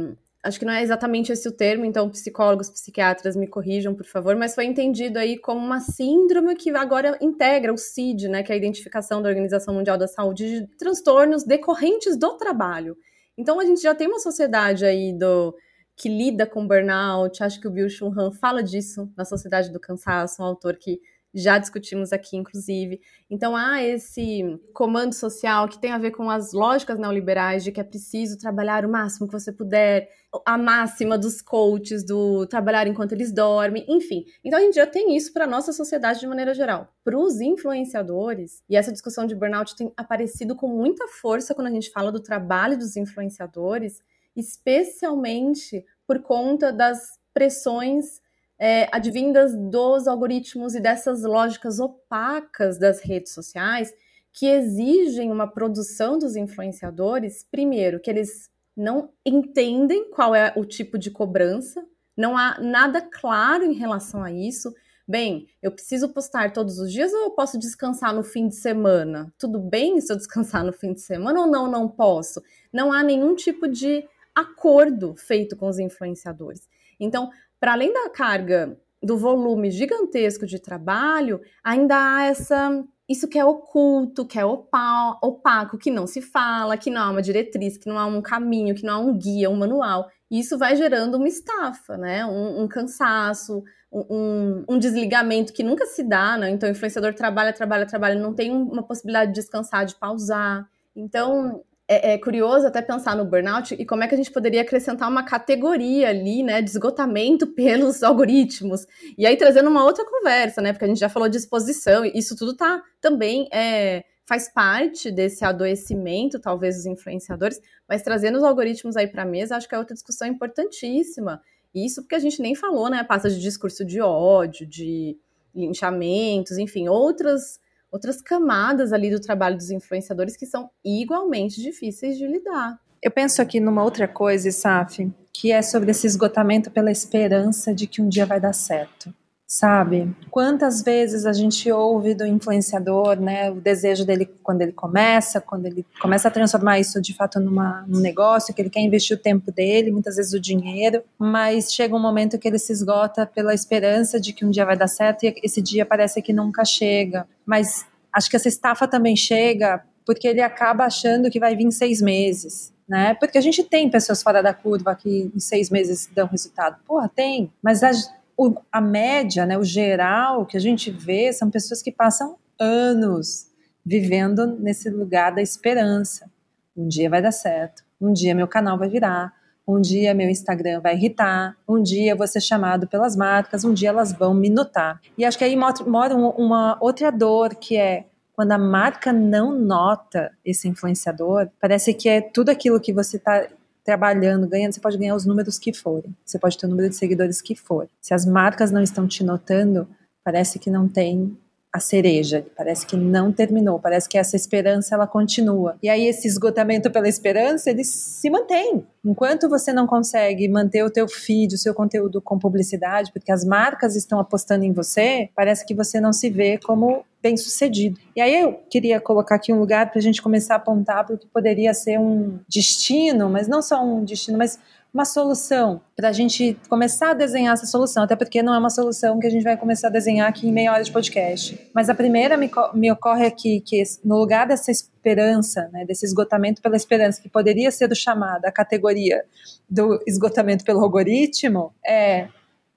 acho 0.43 0.57
que 0.57 0.65
não 0.65 0.73
é 0.73 0.81
exatamente 0.81 1.31
esse 1.31 1.47
o 1.47 1.51
termo, 1.51 1.85
então 1.85 2.09
psicólogos, 2.09 2.69
psiquiatras 2.69 3.35
me 3.35 3.47
corrijam, 3.47 3.93
por 3.93 4.05
favor, 4.05 4.35
mas 4.35 4.55
foi 4.55 4.65
entendido 4.65 5.19
aí 5.19 5.37
como 5.37 5.59
uma 5.59 5.79
síndrome 5.79 6.55
que 6.55 6.71
agora 6.71 7.17
integra 7.21 7.73
o 7.73 7.77
CID, 7.77 8.27
né, 8.27 8.41
que 8.41 8.51
é 8.51 8.55
a 8.55 8.57
identificação 8.57 9.21
da 9.21 9.29
Organização 9.29 9.73
Mundial 9.73 9.97
da 9.97 10.07
Saúde 10.07 10.61
de 10.61 10.67
transtornos 10.77 11.43
decorrentes 11.43 12.17
do 12.17 12.37
trabalho. 12.37 12.97
Então 13.37 13.59
a 13.59 13.65
gente 13.65 13.81
já 13.81 13.93
tem 13.93 14.07
uma 14.07 14.19
sociedade 14.19 14.85
aí 14.85 15.13
do 15.13 15.55
que 16.01 16.09
lida 16.09 16.47
com 16.47 16.67
burnout. 16.67 17.43
Acho 17.43 17.61
que 17.61 17.67
o 17.67 17.71
Bill 17.71 17.87
Chun 17.87 18.11
Han 18.17 18.31
fala 18.31 18.63
disso 18.63 19.07
na 19.15 19.23
Sociedade 19.23 19.71
do 19.71 19.79
Cansaço, 19.79 20.41
um 20.41 20.45
autor 20.45 20.75
que 20.75 20.99
já 21.31 21.59
discutimos 21.59 22.11
aqui, 22.11 22.35
inclusive. 22.35 22.99
Então, 23.29 23.55
há 23.55 23.83
esse 23.83 24.59
comando 24.73 25.13
social 25.13 25.69
que 25.69 25.79
tem 25.79 25.91
a 25.91 25.99
ver 25.99 26.11
com 26.11 26.27
as 26.27 26.53
lógicas 26.53 26.97
neoliberais 26.97 27.63
de 27.63 27.71
que 27.71 27.79
é 27.79 27.83
preciso 27.83 28.37
trabalhar 28.37 28.83
o 28.83 28.89
máximo 28.89 29.27
que 29.27 29.33
você 29.33 29.53
puder, 29.53 30.09
a 30.43 30.57
máxima 30.57 31.19
dos 31.19 31.39
coaches, 31.39 32.03
do 32.03 32.47
trabalhar 32.47 32.87
enquanto 32.87 33.11
eles 33.11 33.31
dormem, 33.31 33.85
enfim. 33.87 34.25
Então, 34.43 34.57
a 34.57 34.61
gente 34.61 34.75
já 34.75 34.87
tem 34.87 35.15
isso 35.15 35.31
para 35.31 35.45
a 35.45 35.47
nossa 35.47 35.71
sociedade 35.71 36.19
de 36.19 36.27
maneira 36.27 36.53
geral. 36.53 36.91
Para 37.03 37.17
os 37.17 37.39
influenciadores, 37.39 38.63
e 38.67 38.75
essa 38.75 38.91
discussão 38.91 39.27
de 39.27 39.35
burnout 39.35 39.75
tem 39.75 39.93
aparecido 39.95 40.55
com 40.55 40.67
muita 40.67 41.07
força 41.07 41.53
quando 41.53 41.67
a 41.67 41.71
gente 41.71 41.91
fala 41.91 42.11
do 42.11 42.19
trabalho 42.19 42.77
dos 42.77 42.97
influenciadores, 42.97 44.01
especialmente 44.35 45.85
por 46.07 46.21
conta 46.21 46.71
das 46.71 47.19
pressões 47.33 48.21
é, 48.59 48.87
advindas 48.91 49.55
dos 49.55 50.07
algoritmos 50.07 50.75
e 50.75 50.79
dessas 50.79 51.23
lógicas 51.23 51.79
opacas 51.79 52.77
das 52.77 53.01
redes 53.01 53.33
sociais 53.33 53.91
que 54.33 54.45
exigem 54.45 55.31
uma 55.31 55.47
produção 55.47 56.17
dos 56.17 56.35
influenciadores, 56.35 57.45
primeiro, 57.49 57.99
que 57.99 58.09
eles 58.09 58.49
não 58.75 59.09
entendem 59.25 60.09
qual 60.11 60.33
é 60.33 60.53
o 60.55 60.63
tipo 60.63 60.97
de 60.97 61.11
cobrança, 61.11 61.85
não 62.15 62.37
há 62.37 62.59
nada 62.59 63.01
claro 63.01 63.63
em 63.63 63.73
relação 63.73 64.23
a 64.23 64.31
isso. 64.31 64.73
Bem, 65.07 65.47
eu 65.61 65.71
preciso 65.71 66.09
postar 66.09 66.53
todos 66.53 66.79
os 66.79 66.91
dias 66.91 67.11
ou 67.11 67.21
eu 67.21 67.31
posso 67.31 67.57
descansar 67.57 68.13
no 68.13 68.23
fim 68.23 68.47
de 68.47 68.55
semana? 68.55 69.33
Tudo 69.37 69.59
bem 69.59 69.99
se 69.99 70.11
eu 70.11 70.17
descansar 70.17 70.63
no 70.63 70.71
fim 70.71 70.93
de 70.93 71.01
semana 71.01 71.41
ou 71.41 71.47
não, 71.47 71.69
não 71.69 71.87
posso? 71.89 72.41
Não 72.71 72.93
há 72.93 73.03
nenhum 73.03 73.35
tipo 73.35 73.67
de 73.67 74.07
acordo 74.35 75.15
feito 75.15 75.55
com 75.55 75.67
os 75.67 75.79
influenciadores. 75.79 76.67
Então, 76.99 77.29
para 77.59 77.73
além 77.73 77.93
da 77.93 78.09
carga 78.09 78.77
do 79.01 79.17
volume 79.17 79.71
gigantesco 79.71 80.45
de 80.45 80.59
trabalho, 80.59 81.41
ainda 81.63 81.95
há 81.95 82.23
essa 82.25 82.83
isso 83.11 83.27
que 83.27 83.37
é 83.37 83.43
oculto, 83.43 84.25
que 84.25 84.39
é 84.39 84.45
opaco, 84.45 85.77
que 85.77 85.91
não 85.91 86.07
se 86.07 86.21
fala, 86.21 86.77
que 86.77 86.89
não 86.89 87.01
há 87.01 87.11
uma 87.11 87.21
diretriz, 87.21 87.77
que 87.77 87.89
não 87.89 87.99
há 87.99 88.05
um 88.05 88.21
caminho, 88.21 88.73
que 88.73 88.85
não 88.85 88.93
há 88.93 88.99
um 88.99 89.17
guia, 89.17 89.49
um 89.49 89.57
manual. 89.57 90.09
E 90.29 90.39
isso 90.39 90.57
vai 90.57 90.77
gerando 90.77 91.15
uma 91.15 91.27
estafa, 91.27 91.97
né? 91.97 92.25
Um, 92.25 92.63
um 92.63 92.67
cansaço, 92.69 93.63
um, 93.91 94.63
um, 94.69 94.79
desligamento 94.79 95.51
que 95.51 95.61
nunca 95.61 95.85
se 95.85 96.03
dá, 96.03 96.37
né? 96.37 96.49
Então 96.49 96.69
o 96.69 96.71
influenciador 96.71 97.13
trabalha, 97.13 97.51
trabalha, 97.51 97.85
trabalha, 97.85 98.15
não 98.17 98.33
tem 98.33 98.49
uma 98.49 98.83
possibilidade 98.83 99.33
de 99.33 99.41
descansar, 99.41 99.85
de 99.85 99.95
pausar. 99.95 100.65
Então, 100.95 101.61
é, 101.91 102.13
é, 102.13 102.17
curioso 102.17 102.65
até 102.65 102.81
pensar 102.81 103.17
no 103.17 103.25
burnout 103.25 103.75
e 103.77 103.85
como 103.85 104.01
é 104.01 104.07
que 104.07 104.15
a 104.15 104.17
gente 104.17 104.31
poderia 104.31 104.61
acrescentar 104.61 105.09
uma 105.09 105.23
categoria 105.23 106.07
ali, 106.07 106.41
né, 106.41 106.61
de 106.61 106.69
esgotamento 106.69 107.45
pelos 107.53 108.01
algoritmos. 108.01 108.87
E 109.17 109.25
aí 109.25 109.35
trazendo 109.35 109.69
uma 109.69 109.83
outra 109.83 110.05
conversa, 110.05 110.61
né, 110.61 110.71
porque 110.71 110.85
a 110.85 110.87
gente 110.87 111.01
já 111.01 111.09
falou 111.09 111.27
de 111.27 111.35
exposição, 111.35 112.05
e 112.05 112.13
isso 112.15 112.33
tudo 112.37 112.55
tá 112.55 112.81
também 113.01 113.49
é, 113.51 114.05
faz 114.25 114.47
parte 114.47 115.11
desse 115.11 115.43
adoecimento, 115.43 116.39
talvez, 116.39 116.77
dos 116.77 116.85
influenciadores, 116.85 117.59
mas 117.89 118.01
trazendo 118.01 118.37
os 118.37 118.43
algoritmos 118.43 118.95
aí 118.95 119.07
para 119.07 119.23
a 119.23 119.25
mesa, 119.25 119.57
acho 119.57 119.67
que 119.67 119.75
é 119.75 119.77
outra 119.77 119.93
discussão 119.93 120.25
importantíssima. 120.25 121.41
Isso 121.75 122.01
porque 122.01 122.15
a 122.15 122.19
gente 122.19 122.41
nem 122.41 122.55
falou, 122.55 122.89
né, 122.89 123.03
passa 123.03 123.29
de 123.29 123.37
discurso 123.37 123.83
de 123.83 123.99
ódio, 123.99 124.65
de 124.65 125.17
linchamentos, 125.53 126.57
enfim, 126.57 126.87
outras 126.87 127.59
outras 127.91 128.21
camadas 128.21 128.93
ali 128.93 129.11
do 129.11 129.19
trabalho 129.19 129.57
dos 129.57 129.69
influenciadores 129.69 130.37
que 130.37 130.45
são 130.45 130.69
igualmente 130.83 131.61
difíceis 131.61 132.17
de 132.17 132.25
lidar. 132.25 132.79
Eu 133.01 133.11
penso 133.11 133.41
aqui 133.41 133.59
numa 133.59 133.83
outra 133.83 134.07
coisa, 134.07 134.51
Saf, 134.51 135.11
que 135.33 135.51
é 135.51 135.61
sobre 135.61 135.91
esse 135.91 136.05
esgotamento 136.05 136.69
pela 136.69 136.91
esperança 136.91 137.73
de 137.73 137.87
que 137.87 138.01
um 138.01 138.07
dia 138.07 138.25
vai 138.25 138.39
dar 138.39 138.53
certo. 138.53 139.13
Sabe? 139.51 140.15
Quantas 140.29 140.81
vezes 140.81 141.25
a 141.25 141.33
gente 141.33 141.69
ouve 141.69 142.15
do 142.15 142.25
influenciador, 142.25 143.19
né, 143.19 143.51
o 143.51 143.55
desejo 143.55 144.05
dele 144.05 144.25
quando 144.41 144.61
ele 144.61 144.71
começa, 144.71 145.41
quando 145.41 145.65
ele 145.65 145.85
começa 146.01 146.29
a 146.29 146.31
transformar 146.31 146.79
isso 146.79 147.01
de 147.01 147.13
fato 147.13 147.37
numa, 147.37 147.83
num 147.85 147.99
negócio, 147.99 148.53
que 148.53 148.61
ele 148.61 148.69
quer 148.69 148.79
investir 148.79 149.17
o 149.17 149.19
tempo 149.19 149.51
dele, 149.51 149.91
muitas 149.91 150.15
vezes 150.15 150.31
o 150.31 150.39
dinheiro, 150.39 151.03
mas 151.19 151.73
chega 151.73 151.93
um 151.93 151.99
momento 151.99 152.39
que 152.39 152.47
ele 152.47 152.57
se 152.57 152.71
esgota 152.71 153.25
pela 153.25 153.53
esperança 153.53 154.21
de 154.21 154.31
que 154.31 154.45
um 154.45 154.49
dia 154.49 154.63
vai 154.63 154.77
dar 154.77 154.87
certo 154.87 155.23
e 155.25 155.35
esse 155.43 155.61
dia 155.61 155.85
parece 155.85 156.21
que 156.21 156.31
nunca 156.31 156.63
chega. 156.63 157.27
Mas 157.45 157.85
acho 158.13 158.29
que 158.29 158.37
essa 158.37 158.47
estafa 158.47 158.87
também 158.87 159.17
chega 159.17 159.83
porque 160.05 160.29
ele 160.29 160.39
acaba 160.41 160.85
achando 160.85 161.29
que 161.29 161.41
vai 161.41 161.57
vir 161.57 161.69
seis 161.73 162.01
meses. 162.01 162.71
Né? 162.87 163.15
Porque 163.15 163.37
a 163.37 163.41
gente 163.41 163.63
tem 163.63 163.89
pessoas 163.89 164.23
fora 164.23 164.41
da 164.41 164.53
curva 164.53 164.95
que 164.95 165.29
em 165.33 165.39
seis 165.39 165.69
meses 165.69 166.09
dão 166.13 166.27
resultado. 166.27 166.77
Porra, 166.85 167.09
tem. 167.13 167.49
Mas 167.61 167.83
a, 167.83 167.91
o, 168.37 168.55
a 168.71 168.81
média, 168.81 169.45
né, 169.45 169.57
o 169.57 169.63
geral 169.63 170.45
que 170.45 170.57
a 170.57 170.59
gente 170.59 170.89
vê 170.91 171.31
são 171.31 171.49
pessoas 171.49 171.81
que 171.81 171.91
passam 171.91 172.37
anos 172.59 173.47
vivendo 173.85 174.57
nesse 174.59 174.89
lugar 174.89 175.33
da 175.33 175.41
esperança. 175.41 176.29
Um 176.75 176.87
dia 176.87 177.09
vai 177.09 177.21
dar 177.21 177.31
certo, 177.31 177.83
um 177.99 178.13
dia 178.13 178.35
meu 178.35 178.47
canal 178.47 178.77
vai 178.77 178.89
virar, 178.89 179.33
um 179.67 179.79
dia 179.79 180.13
meu 180.13 180.29
Instagram 180.29 180.79
vai 180.81 180.95
irritar, 180.95 181.55
um 181.67 181.81
dia 181.81 182.11
eu 182.11 182.17
vou 182.17 182.27
ser 182.27 182.41
chamado 182.41 182.87
pelas 182.87 183.15
marcas, 183.15 183.63
um 183.63 183.73
dia 183.73 183.89
elas 183.89 184.11
vão 184.11 184.33
me 184.33 184.49
notar. 184.49 184.99
E 185.17 185.25
acho 185.25 185.37
que 185.37 185.43
aí 185.43 185.55
mora 185.55 186.15
uma 186.15 186.77
outra 186.81 187.11
dor 187.11 187.55
que 187.55 187.77
é 187.77 188.05
quando 188.33 188.53
a 188.53 188.57
marca 188.57 189.13
não 189.13 189.57
nota 189.57 190.31
esse 190.43 190.67
influenciador, 190.67 191.49
parece 191.59 191.93
que 191.93 192.09
é 192.09 192.21
tudo 192.21 192.49
aquilo 192.49 192.79
que 192.79 192.93
você 192.93 193.17
está 193.17 193.47
trabalhando, 193.83 194.47
ganhando, 194.47 194.73
você 194.73 194.79
pode 194.79 194.97
ganhar 194.97 195.15
os 195.15 195.25
números 195.25 195.57
que 195.57 195.73
forem, 195.73 196.15
você 196.25 196.37
pode 196.37 196.57
ter 196.57 196.65
o 196.65 196.69
número 196.69 196.89
de 196.89 196.95
seguidores 196.95 197.41
que 197.41 197.55
for. 197.55 197.87
Se 197.99 198.13
as 198.13 198.25
marcas 198.25 198.71
não 198.71 198.81
estão 198.81 199.07
te 199.07 199.23
notando, 199.23 199.87
parece 200.23 200.59
que 200.59 200.69
não 200.69 200.87
tem 200.87 201.37
a 201.73 201.79
cereja, 201.79 202.45
parece 202.55 202.85
que 202.85 202.97
não 202.97 203.31
terminou, 203.31 203.79
parece 203.79 204.09
que 204.09 204.17
essa 204.17 204.35
esperança 204.35 204.93
ela 204.93 205.07
continua. 205.07 205.77
E 205.81 205.87
aí 205.87 206.05
esse 206.05 206.27
esgotamento 206.27 206.91
pela 206.91 207.07
esperança, 207.07 207.69
ele 207.69 207.85
se 207.85 208.29
mantém. 208.29 208.85
Enquanto 209.05 209.47
você 209.47 209.71
não 209.71 209.87
consegue 209.87 210.49
manter 210.49 210.83
o 210.83 210.89
teu 210.89 211.07
feed, 211.07 211.55
o 211.55 211.57
seu 211.57 211.73
conteúdo 211.73 212.21
com 212.21 212.37
publicidade, 212.37 213.11
porque 213.13 213.31
as 213.31 213.45
marcas 213.45 213.95
estão 213.95 214.19
apostando 214.19 214.65
em 214.65 214.73
você, 214.73 215.29
parece 215.33 215.65
que 215.65 215.73
você 215.73 216.01
não 216.01 216.11
se 216.11 216.29
vê 216.29 216.57
como 216.57 217.05
bem 217.21 217.37
sucedido. 217.37 217.99
E 218.15 218.21
aí 218.21 218.41
eu 218.41 218.53
queria 218.69 218.99
colocar 218.99 219.35
aqui 219.35 219.53
um 219.53 219.59
lugar 219.59 219.89
para 219.89 219.99
a 219.99 220.01
gente 220.01 220.21
começar 220.21 220.55
a 220.55 220.57
apontar 220.57 221.05
para 221.05 221.15
o 221.15 221.17
que 221.17 221.27
poderia 221.27 221.73
ser 221.73 221.99
um 221.99 222.39
destino, 222.47 223.29
mas 223.29 223.47
não 223.47 223.61
só 223.61 223.83
um 223.83 224.03
destino, 224.03 224.37
mas 224.37 224.59
uma 224.93 225.05
solução 225.05 225.81
para 225.95 226.09
a 226.09 226.11
gente 226.11 226.57
começar 226.67 227.11
a 227.11 227.13
desenhar 227.13 227.53
essa 227.53 227.65
solução, 227.65 228.03
até 228.03 228.15
porque 228.15 228.43
não 228.43 228.53
é 228.53 228.59
uma 228.59 228.69
solução 228.69 229.19
que 229.19 229.27
a 229.27 229.29
gente 229.29 229.43
vai 229.43 229.55
começar 229.55 229.87
a 229.87 229.91
desenhar 229.91 230.27
aqui 230.27 230.47
em 230.47 230.51
meia 230.51 230.73
hora 230.73 230.83
de 230.83 230.91
podcast. 230.91 231.57
Mas 231.73 231.89
a 231.89 231.95
primeira 231.95 232.35
me, 232.35 232.51
me 232.73 232.91
ocorre 232.91 233.25
aqui 233.25 233.61
que 233.61 233.81
no 234.03 234.17
lugar 234.17 234.47
dessa 234.47 234.69
esperança, 234.69 235.69
né, 235.71 235.85
desse 235.85 236.05
esgotamento 236.05 236.61
pela 236.61 236.75
esperança, 236.75 237.21
que 237.21 237.29
poderia 237.29 237.71
ser 237.71 237.87
do 237.87 237.95
chamado 237.95 238.45
a 238.45 238.51
categoria 238.51 239.23
do 239.69 240.01
esgotamento 240.05 240.65
pelo 240.65 240.81
algoritmo, 240.81 241.73
é 241.87 242.27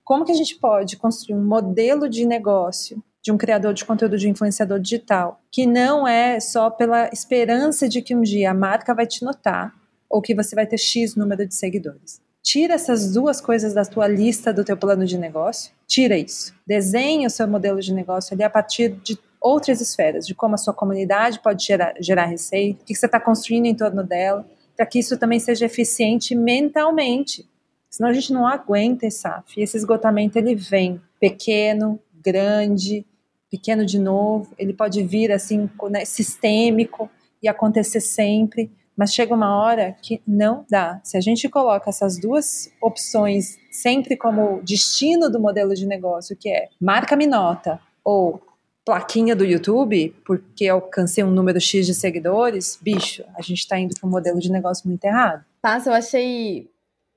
como 0.05 0.25
que 0.25 0.33
a 0.33 0.37
gente 0.37 0.57
pode 0.57 0.97
construir 0.97 1.35
um 1.35 1.45
modelo 1.45 2.09
de 2.09 2.25
negócio 2.25 3.03
de 3.25 3.33
um 3.33 3.39
criador 3.39 3.73
de 3.73 3.87
conteúdo 3.87 4.19
de 4.19 4.29
influenciador 4.29 4.79
digital, 4.79 5.41
que 5.51 5.65
não 5.65 6.07
é 6.07 6.39
só 6.39 6.69
pela 6.69 7.09
esperança 7.11 7.89
de 7.89 8.03
que 8.03 8.15
um 8.15 8.21
dia 8.21 8.51
a 8.51 8.55
marca 8.55 8.95
vai 8.95 9.07
te 9.07 9.25
notar 9.25 9.73
ou 10.11 10.21
que 10.21 10.35
você 10.35 10.55
vai 10.55 10.67
ter 10.67 10.77
X 10.77 11.17
número 11.17 11.47
de 11.49 11.55
seguidores. 11.55 12.21
Tira 12.43 12.75
essas 12.75 13.15
duas 13.15 13.41
coisas 13.41 13.73
da 13.73 13.83
tua 13.83 14.07
lista 14.07 14.53
do 14.53 14.63
teu 14.63 14.77
plano 14.77 15.07
de 15.07 15.17
negócio, 15.17 15.73
tira 15.87 16.19
isso. 16.19 16.55
Desenhe 16.67 17.27
o 17.27 17.31
seu 17.31 17.49
modelo 17.49 17.81
de 17.81 17.95
negócio 17.95 18.35
ali 18.35 18.43
a 18.43 18.51
partir 18.51 18.91
de 19.03 19.19
outras 19.41 19.81
esferas, 19.81 20.27
de 20.27 20.35
como 20.35 20.55
a 20.55 20.59
sua 20.59 20.75
comunidade 20.75 21.41
pode 21.41 21.65
gerar, 21.65 21.95
gerar 22.01 22.27
receita, 22.27 22.83
o 22.83 22.85
que 22.85 22.95
você 22.95 23.07
está 23.07 23.19
construindo 23.19 23.65
em 23.65 23.75
torno 23.75 24.05
dela, 24.05 24.47
para 24.77 24.85
que 24.85 24.99
isso 24.99 25.17
também 25.17 25.41
seja 25.41 25.65
eficiente 25.65 26.35
mentalmente. 26.35 27.49
Senão 27.89 28.11
a 28.11 28.13
gente 28.13 28.35
não 28.35 28.47
aguenta 28.47 29.07
esse 29.07 29.21
SAF. 29.21 29.59
E 29.59 29.63
esse 29.63 29.79
esgotamento 29.79 30.37
ele 30.37 30.55
vem 30.55 31.01
pequeno, 31.19 31.99
grande, 32.25 33.07
pequeno 33.55 33.87
de 33.87 34.01
novo, 34.01 34.53
ele 34.59 34.73
pode 34.73 35.01
vir 35.05 35.31
assim, 35.31 35.71
né, 35.89 36.05
sistêmico 36.05 37.09
e 37.41 37.47
acontecer 37.47 38.01
sempre, 38.01 38.69
mas 38.97 39.15
chega 39.15 39.33
uma 39.33 39.57
hora 39.63 39.97
que 40.03 40.21
não 40.27 40.65
dá. 40.69 41.01
Se 41.05 41.17
a 41.17 41.21
gente 41.21 41.49
coloca 41.49 41.89
essas 41.89 42.19
duas 42.19 42.69
opções 42.83 43.57
sempre 43.71 44.17
como 44.17 44.61
destino 44.65 45.31
do 45.31 45.39
modelo 45.39 45.73
de 45.73 45.87
negócio, 45.87 46.37
que 46.37 46.49
é 46.49 46.69
marca 46.81 47.15
me 47.15 47.29
nota 47.29 47.79
ou 48.05 48.43
plaquinha 48.85 49.37
do 49.37 49.45
YouTube, 49.45 50.13
porque 50.27 50.67
alcancei 50.67 51.23
um 51.23 51.31
número 51.31 51.61
X 51.61 51.87
de 51.87 51.95
seguidores, 51.95 52.77
bicho, 52.83 53.23
a 53.37 53.41
gente 53.41 53.61
está 53.61 53.79
indo 53.79 53.95
para 53.95 54.07
um 54.07 54.11
modelo 54.11 54.41
de 54.41 54.51
negócio 54.51 54.89
muito 54.89 55.05
errado. 55.05 55.45
Passa, 55.63 55.91
eu 55.91 55.95
achei 55.95 56.69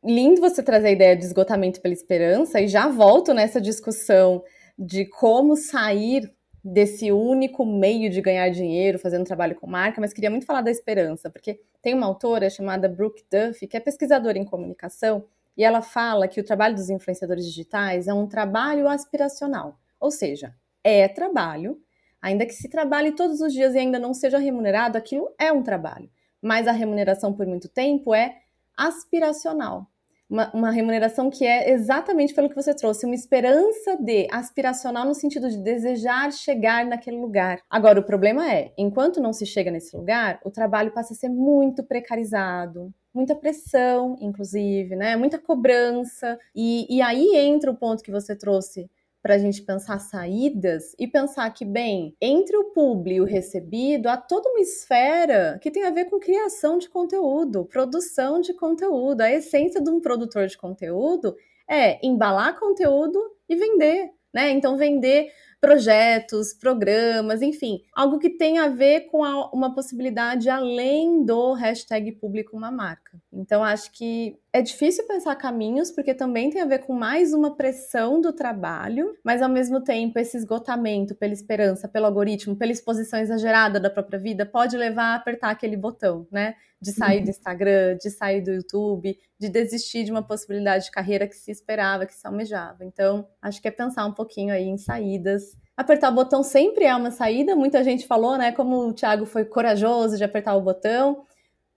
lindo 0.06 0.40
você 0.40 0.62
trazer 0.62 0.90
a 0.90 0.92
ideia 0.92 1.18
de 1.18 1.26
esgotamento 1.26 1.82
pela 1.82 1.96
esperança 1.96 2.62
e 2.62 2.68
já 2.68 2.88
volto 2.88 3.34
nessa 3.34 3.60
discussão 3.60 4.44
de 4.78 5.06
como 5.06 5.56
sair 5.56 6.32
desse 6.64 7.12
único 7.12 7.66
meio 7.66 8.10
de 8.10 8.22
ganhar 8.22 8.50
dinheiro 8.50 9.00
fazendo 9.00 9.26
trabalho 9.26 9.56
com 9.56 9.66
marca, 9.66 10.02
mas 10.02 10.14
queria 10.14 10.30
muito 10.30 10.46
falar 10.46 10.62
da 10.62 10.72
esperança, 10.72 11.30
porque 11.30 11.62
tem 11.82 11.94
uma 11.94 12.06
autora 12.06 12.50
chamada 12.50 12.90
Brooke 12.90 13.24
Duffy, 13.32 13.68
que 13.68 13.78
é 13.78 13.80
pesquisadora 13.80 14.38
em 14.38 14.46
comunicação, 14.46 15.26
e 15.56 15.64
ela 15.64 15.82
fala 15.82 16.28
que 16.28 16.40
o 16.40 16.44
trabalho 16.44 16.76
dos 16.76 16.90
influenciadores 16.90 17.46
digitais 17.46 18.08
é 18.08 18.14
um 18.14 18.28
trabalho 18.28 18.88
aspiracional, 18.88 19.80
ou 20.00 20.12
seja, 20.12 20.54
é 20.84 21.08
trabalho, 21.08 21.82
ainda 22.22 22.46
que 22.46 22.54
se 22.54 22.70
trabalhe 22.70 23.14
todos 23.14 23.40
os 23.42 23.54
dias 23.54 23.74
e 23.74 23.80
ainda 23.80 23.98
não 23.98 24.14
seja 24.14 24.38
remunerado, 24.38 24.98
aquilo 24.98 25.34
é 25.40 25.52
um 25.52 25.64
trabalho. 25.64 26.10
Mas 26.42 26.68
a 26.68 26.72
remuneração 26.72 27.34
por 27.34 27.48
muito 27.48 27.68
tempo 27.68 28.14
é 28.14 28.42
aspiracional 28.76 29.88
uma, 30.30 30.52
uma, 30.54 30.72
remuneração 30.72 31.30
que 31.30 31.46
é 31.46 31.72
exatamente 31.72 32.34
pelo 32.34 32.50
que 32.50 32.56
você 32.56 32.74
trouxe, 32.74 33.06
uma 33.06 33.16
esperança 33.16 33.98
de 34.00 34.28
aspiracional 34.32 35.06
no 35.06 35.16
sentido 35.16 35.50
de 35.50 35.58
desejar 35.58 36.32
chegar 36.32 36.86
naquele 36.86 37.18
lugar. 37.18 37.60
Agora, 37.70 38.00
o 38.00 38.04
problema 38.04 38.52
é, 38.52 38.74
enquanto 38.78 39.22
não 39.22 39.32
se 39.32 39.46
chega 39.46 39.72
nesse 39.72 39.96
lugar, 39.96 40.40
o 40.44 40.52
trabalho 40.52 40.92
passa 40.92 41.14
a 41.14 41.16
ser 41.16 41.30
muito 41.30 41.84
precarizado, 41.84 42.94
muita 43.14 43.36
pressão, 43.36 44.16
inclusive, 44.22 44.96
né? 44.96 45.16
Muita 45.16 45.40
cobrança. 45.40 46.38
E, 46.56 46.86
e 46.96 47.02
aí 47.02 47.36
entra 47.36 47.72
o 47.72 47.76
ponto 47.76 48.04
que 48.04 48.12
você 48.12 48.36
trouxe 48.36 48.90
para 49.28 49.36
a 49.36 49.38
gente 49.38 49.62
pensar 49.62 50.00
saídas 50.00 50.96
e 50.98 51.06
pensar 51.06 51.50
que, 51.50 51.66
bem, 51.66 52.16
entre 52.22 52.56
o 52.56 52.72
público 52.72 53.18
e 53.18 53.20
o 53.20 53.26
recebido, 53.26 54.08
há 54.08 54.16
toda 54.16 54.50
uma 54.50 54.62
esfera 54.62 55.60
que 55.62 55.70
tem 55.70 55.84
a 55.84 55.90
ver 55.90 56.06
com 56.06 56.18
criação 56.18 56.78
de 56.78 56.88
conteúdo, 56.88 57.66
produção 57.66 58.40
de 58.40 58.54
conteúdo. 58.54 59.20
A 59.20 59.30
essência 59.30 59.82
de 59.82 59.90
um 59.90 60.00
produtor 60.00 60.48
de 60.48 60.58
conteúdo 60.58 61.36
é 61.70 62.00
embalar 62.08 62.58
conteúdo 62.58 63.20
e 63.50 63.56
vender, 63.58 64.12
né? 64.34 64.50
Então, 64.52 64.78
vender 64.78 65.30
projetos, 65.60 66.54
programas, 66.54 67.42
enfim, 67.42 67.82
algo 67.94 68.20
que 68.20 68.30
tem 68.30 68.60
a 68.60 68.70
ver 68.70 69.08
com 69.12 69.26
a, 69.26 69.52
uma 69.52 69.76
possibilidade 69.76 70.50
além 70.50 71.26
do 71.26 71.52
hashtag 71.52 72.14
público 72.14 72.56
uma 72.56 72.72
marca. 72.72 73.20
Então, 73.34 73.62
acho 73.62 73.92
que 73.92 74.38
é 74.58 74.62
difícil 74.62 75.06
pensar 75.06 75.36
caminhos, 75.36 75.92
porque 75.92 76.14
também 76.14 76.50
tem 76.50 76.62
a 76.62 76.66
ver 76.66 76.80
com 76.80 76.94
mais 76.94 77.34
uma 77.34 77.56
pressão 77.56 78.20
do 78.20 78.34
trabalho, 78.34 79.16
mas 79.24 79.42
ao 79.42 79.50
mesmo 79.50 79.84
tempo 79.84 80.18
esse 80.18 80.36
esgotamento 80.36 81.14
pela 81.14 81.34
esperança, 81.34 81.88
pelo 81.88 82.08
algoritmo, 82.08 82.56
pela 82.56 82.72
exposição 82.72 83.20
exagerada 83.20 83.80
da 83.80 83.90
própria 83.90 84.18
vida, 84.18 84.46
pode 84.46 84.76
levar 84.76 85.14
a 85.14 85.16
apertar 85.16 85.52
aquele 85.52 85.78
botão, 85.78 86.28
né? 86.32 86.56
De 86.82 86.92
sair 86.92 87.20
do 87.20 87.26
uhum. 87.26 87.30
Instagram, 87.30 87.98
de 87.98 88.10
sair 88.10 88.42
do 88.42 88.52
YouTube, 88.52 89.18
de 89.40 89.50
desistir 89.50 90.04
de 90.04 90.12
uma 90.12 90.22
possibilidade 90.22 90.86
de 90.86 90.92
carreira 90.92 91.28
que 91.28 91.36
se 91.36 91.52
esperava, 91.52 92.06
que 92.06 92.14
se 92.14 92.26
almejava. 92.26 92.84
Então, 92.84 93.28
acho 93.42 93.62
que 93.62 93.68
é 93.68 93.72
pensar 93.72 94.06
um 94.06 94.14
pouquinho 94.14 94.54
aí 94.54 94.66
em 94.66 94.78
saídas 94.78 95.56
Apertar 95.78 96.10
o 96.10 96.16
botão 96.16 96.42
sempre 96.42 96.86
é 96.86 96.96
uma 96.96 97.12
saída, 97.12 97.56
muita 97.56 97.84
gente 97.84 98.08
falou, 98.08 98.36
né? 98.36 98.52
Como 98.52 98.88
o 98.88 98.94
Thiago 98.94 99.28
foi 99.28 99.46
corajoso 99.46 100.18
de 100.18 100.24
apertar 100.24 100.56
o 100.56 100.62
botão, 100.62 101.24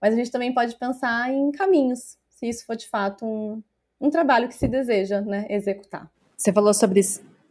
mas 0.01 0.15
a 0.15 0.17
gente 0.17 0.31
também 0.31 0.51
pode 0.51 0.75
pensar 0.75 1.31
em 1.31 1.51
caminhos, 1.51 2.17
se 2.41 2.49
isso 2.49 2.65
for 2.65 2.75
de 2.75 2.89
fato 2.89 3.23
um, 3.23 3.61
um 3.99 4.09
trabalho 4.09 4.47
que 4.47 4.55
se 4.55 4.67
deseja 4.67 5.21
né, 5.21 5.45
executar. 5.47 6.09
Você 6.35 6.51
falou 6.51 6.73
sobre 6.73 6.99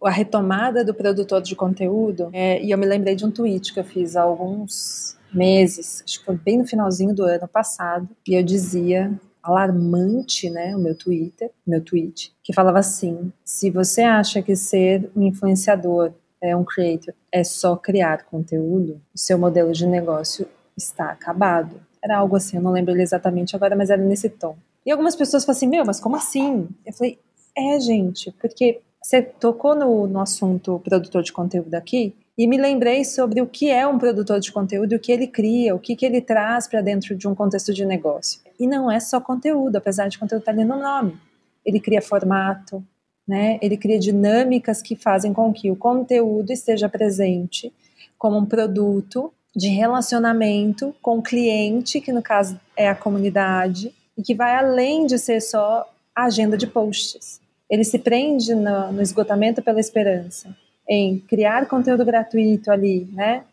a 0.03 0.11
retomada 0.11 0.85
do 0.85 0.93
produtor 0.93 1.41
de 1.41 1.55
conteúdo, 1.55 2.29
é, 2.33 2.61
e 2.61 2.73
eu 2.73 2.79
me 2.79 2.87
lembrei 2.87 3.15
de 3.15 3.25
um 3.25 3.31
tweet 3.31 3.73
que 3.73 3.79
eu 3.79 3.85
fiz 3.85 4.17
há 4.17 4.23
alguns 4.23 5.17
meses, 5.33 6.03
acho 6.05 6.19
que 6.19 6.25
foi 6.25 6.37
bem 6.37 6.59
no 6.59 6.67
finalzinho 6.67 7.15
do 7.15 7.23
ano 7.23 7.47
passado, 7.47 8.09
e 8.27 8.35
eu 8.35 8.43
dizia 8.43 9.13
alarmante, 9.41 10.51
né, 10.51 10.75
o 10.75 10.81
meu 10.81 10.97
Twitter, 10.97 11.51
meu 11.65 11.81
tweet, 11.81 12.35
que 12.43 12.53
falava 12.53 12.81
assim: 12.81 13.33
se 13.45 13.71
você 13.71 14.03
acha 14.03 14.43
que 14.43 14.57
ser 14.57 15.09
um 15.15 15.23
influenciador 15.23 16.13
é 16.43 16.57
um 16.57 16.65
creator 16.65 17.15
é 17.31 17.45
só 17.45 17.77
criar 17.77 18.25
conteúdo, 18.25 19.01
o 19.15 19.19
seu 19.19 19.39
modelo 19.39 19.73
de 19.73 19.87
negócio 19.87 20.49
está 20.77 21.11
acabado. 21.11 21.81
Era 22.03 22.19
algo 22.19 22.35
assim, 22.35 22.57
eu 22.57 22.63
não 22.63 22.73
lembro 22.73 22.99
exatamente 22.99 23.55
agora, 23.55 23.77
mas 23.77 23.91
era 23.91 24.03
nesse 24.03 24.29
tom. 24.29 24.57
E 24.85 24.91
algumas 24.91 25.17
pessoas 25.17 25.45
falam 25.45 25.57
assim, 25.57 25.67
meu, 25.69 25.85
mas 25.85 26.01
como 26.01 26.17
assim? 26.17 26.69
Eu 26.87 26.93
falei, 26.93 27.19
é, 27.57 27.79
gente, 27.81 28.33
porque 28.41 28.81
você 29.03 29.23
tocou 29.23 29.75
no, 29.75 30.07
no 30.07 30.21
assunto 30.21 30.81
produtor 30.85 31.23
de 31.23 31.33
conteúdo 31.33 31.75
aqui, 31.75 32.15
e 32.41 32.47
me 32.47 32.57
lembrei 32.57 33.05
sobre 33.05 33.43
o 33.43 33.47
que 33.47 33.69
é 33.69 33.87
um 33.87 33.99
produtor 33.99 34.41
de 34.41 34.51
conteúdo, 34.51 34.95
o 34.95 34.99
que 34.99 35.13
ele 35.13 35.27
cria, 35.27 35.75
o 35.75 35.79
que, 35.79 35.95
que 35.95 36.07
ele 36.07 36.23
traz 36.23 36.67
para 36.67 36.81
dentro 36.81 37.15
de 37.15 37.29
um 37.29 37.35
contexto 37.35 37.75
de 37.75 37.85
negócio. 37.85 38.41
E 38.59 38.67
não 38.67 38.91
é 38.91 38.99
só 38.99 39.21
conteúdo, 39.21 39.77
apesar 39.77 40.09
de 40.09 40.19
conteúdo 40.19 40.41
estar 40.41 40.53
ali 40.53 40.65
no 40.65 40.79
nome. 40.79 41.19
Ele 41.67 41.79
cria 41.79 42.01
formato, 42.01 42.83
né? 43.29 43.59
Ele 43.61 43.77
cria 43.77 43.99
dinâmicas 43.99 44.81
que 44.81 44.97
fazem 44.97 45.35
com 45.35 45.53
que 45.53 45.71
o 45.71 45.77
conteúdo 45.77 46.51
esteja 46.51 46.89
presente 46.89 47.71
como 48.17 48.39
um 48.39 48.47
produto 48.47 49.31
de 49.55 49.69
relacionamento 49.69 50.95
com 51.03 51.19
o 51.19 51.23
cliente, 51.23 52.01
que 52.01 52.11
no 52.11 52.23
caso 52.23 52.59
é 52.75 52.89
a 52.89 52.95
comunidade, 52.95 53.93
e 54.21 54.23
que 54.23 54.35
vai 54.35 54.55
além 54.55 55.07
de 55.07 55.19
ser 55.19 55.41
só 55.41 55.91
a 56.15 56.25
agenda 56.25 56.55
de 56.55 56.67
posts. 56.67 57.41
Ele 57.71 57.85
se 57.85 57.99
prende 57.99 58.55
no, 58.55 58.93
no 58.93 59.01
esgotamento 59.01 59.63
pela 59.63 59.81
esperança, 59.81 60.55
em 60.87 61.19
criar 61.21 61.67
conteúdo 61.67 62.05
gratuito 62.05 62.71
ali, 62.71 63.09
né? 63.15 63.45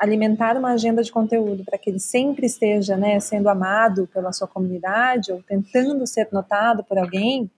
alimentar 0.00 0.56
uma 0.56 0.72
agenda 0.72 1.02
de 1.02 1.12
conteúdo 1.12 1.64
para 1.64 1.78
que 1.78 1.88
ele 1.88 2.00
sempre 2.00 2.44
esteja 2.44 2.94
né, 2.94 3.18
sendo 3.20 3.48
amado 3.48 4.06
pela 4.12 4.32
sua 4.32 4.46
comunidade 4.46 5.32
ou 5.32 5.42
tentando 5.42 6.06
ser 6.06 6.28
notado 6.30 6.82
por 6.84 6.98
alguém 6.98 7.50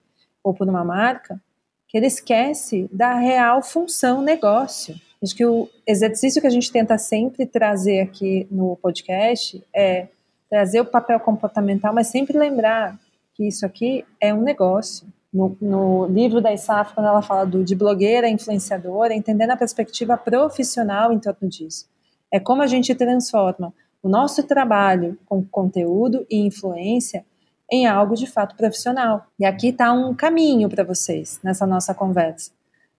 ou 0.45 0.55
por 0.55 0.69
uma 0.69 0.85
marca, 0.85 1.41
que 1.89 1.97
ele 1.97 2.07
esquece 2.07 2.89
da 2.93 3.15
real 3.15 3.63
função 3.63 4.23
negócio. 4.23 4.95
Acho 5.21 5.35
que 5.35 5.45
o 5.45 5.69
exercício 5.85 6.41
que 6.41 6.47
a 6.47 6.51
gente 6.51 6.71
tenta 6.71 6.97
sempre 6.99 7.47
trazer 7.47 8.01
aqui 8.01 8.47
no 8.49 8.77
podcast 8.77 9.61
é 9.75 10.07
trazer 10.51 10.81
o 10.81 10.85
papel 10.85 11.21
comportamental, 11.21 11.95
mas 11.95 12.09
sempre 12.09 12.37
lembrar 12.37 12.99
que 13.35 13.47
isso 13.47 13.65
aqui 13.65 14.05
é 14.21 14.35
um 14.35 14.43
negócio. 14.43 15.07
No, 15.33 15.57
no 15.61 16.07
livro 16.07 16.41
da 16.41 16.53
ISAF, 16.53 16.93
quando 16.93 17.07
ela 17.07 17.23
fala 17.23 17.47
do, 17.47 17.63
de 17.63 17.77
blogueira 17.77 18.29
influenciadora, 18.29 19.15
entendendo 19.15 19.53
a 19.53 19.57
perspectiva 19.57 20.17
profissional 20.17 21.13
em 21.13 21.21
torno 21.21 21.49
disso. 21.49 21.87
É 22.33 22.41
como 22.41 22.63
a 22.63 22.67
gente 22.67 22.93
transforma 22.97 23.73
o 24.03 24.09
nosso 24.09 24.43
trabalho 24.43 25.17
com 25.27 25.45
conteúdo 25.45 26.27
e 26.29 26.45
influência 26.45 27.25
em 27.71 27.87
algo 27.87 28.17
de 28.17 28.27
fato 28.27 28.57
profissional. 28.57 29.25
E 29.39 29.45
aqui 29.45 29.69
está 29.69 29.93
um 29.93 30.13
caminho 30.13 30.69
para 30.69 30.83
vocês 30.83 31.39
nessa 31.45 31.65
nossa 31.65 31.95
conversa. 31.95 32.51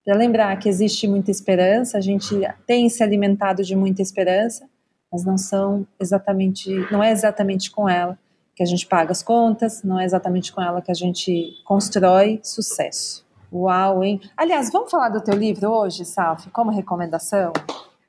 Para 0.06 0.16
lembrar 0.16 0.58
que 0.58 0.70
existe 0.70 1.08
muita 1.08 1.30
esperança, 1.30 1.98
a 1.98 2.02
gente 2.02 2.34
tem 2.66 2.88
se 2.90 3.04
alimentado 3.04 3.62
de 3.62 3.76
muita 3.76 4.02
esperança, 4.02 4.68
mas 5.12 5.26
não 5.26 5.38
são 5.38 5.86
exatamente, 6.00 6.70
não 6.92 7.04
é 7.04 7.12
exatamente 7.12 7.70
com 7.70 7.90
ela 7.90 8.18
que 8.56 8.64
a 8.64 8.66
gente 8.66 8.86
paga 8.86 9.12
as 9.12 9.24
contas, 9.24 9.84
não 9.84 10.00
é 10.00 10.06
exatamente 10.06 10.52
com 10.52 10.62
ela 10.62 10.82
que 10.82 10.92
a 10.92 10.96
gente 10.96 11.62
constrói 11.66 12.40
sucesso. 12.44 13.26
Uau, 13.52 14.04
hein? 14.04 14.22
Aliás, 14.38 14.72
vamos 14.72 14.90
falar 14.90 15.10
do 15.10 15.22
teu 15.22 15.36
livro 15.36 15.70
hoje, 15.70 16.06
Saf, 16.06 16.50
como 16.52 16.72
recomendação? 16.72 17.52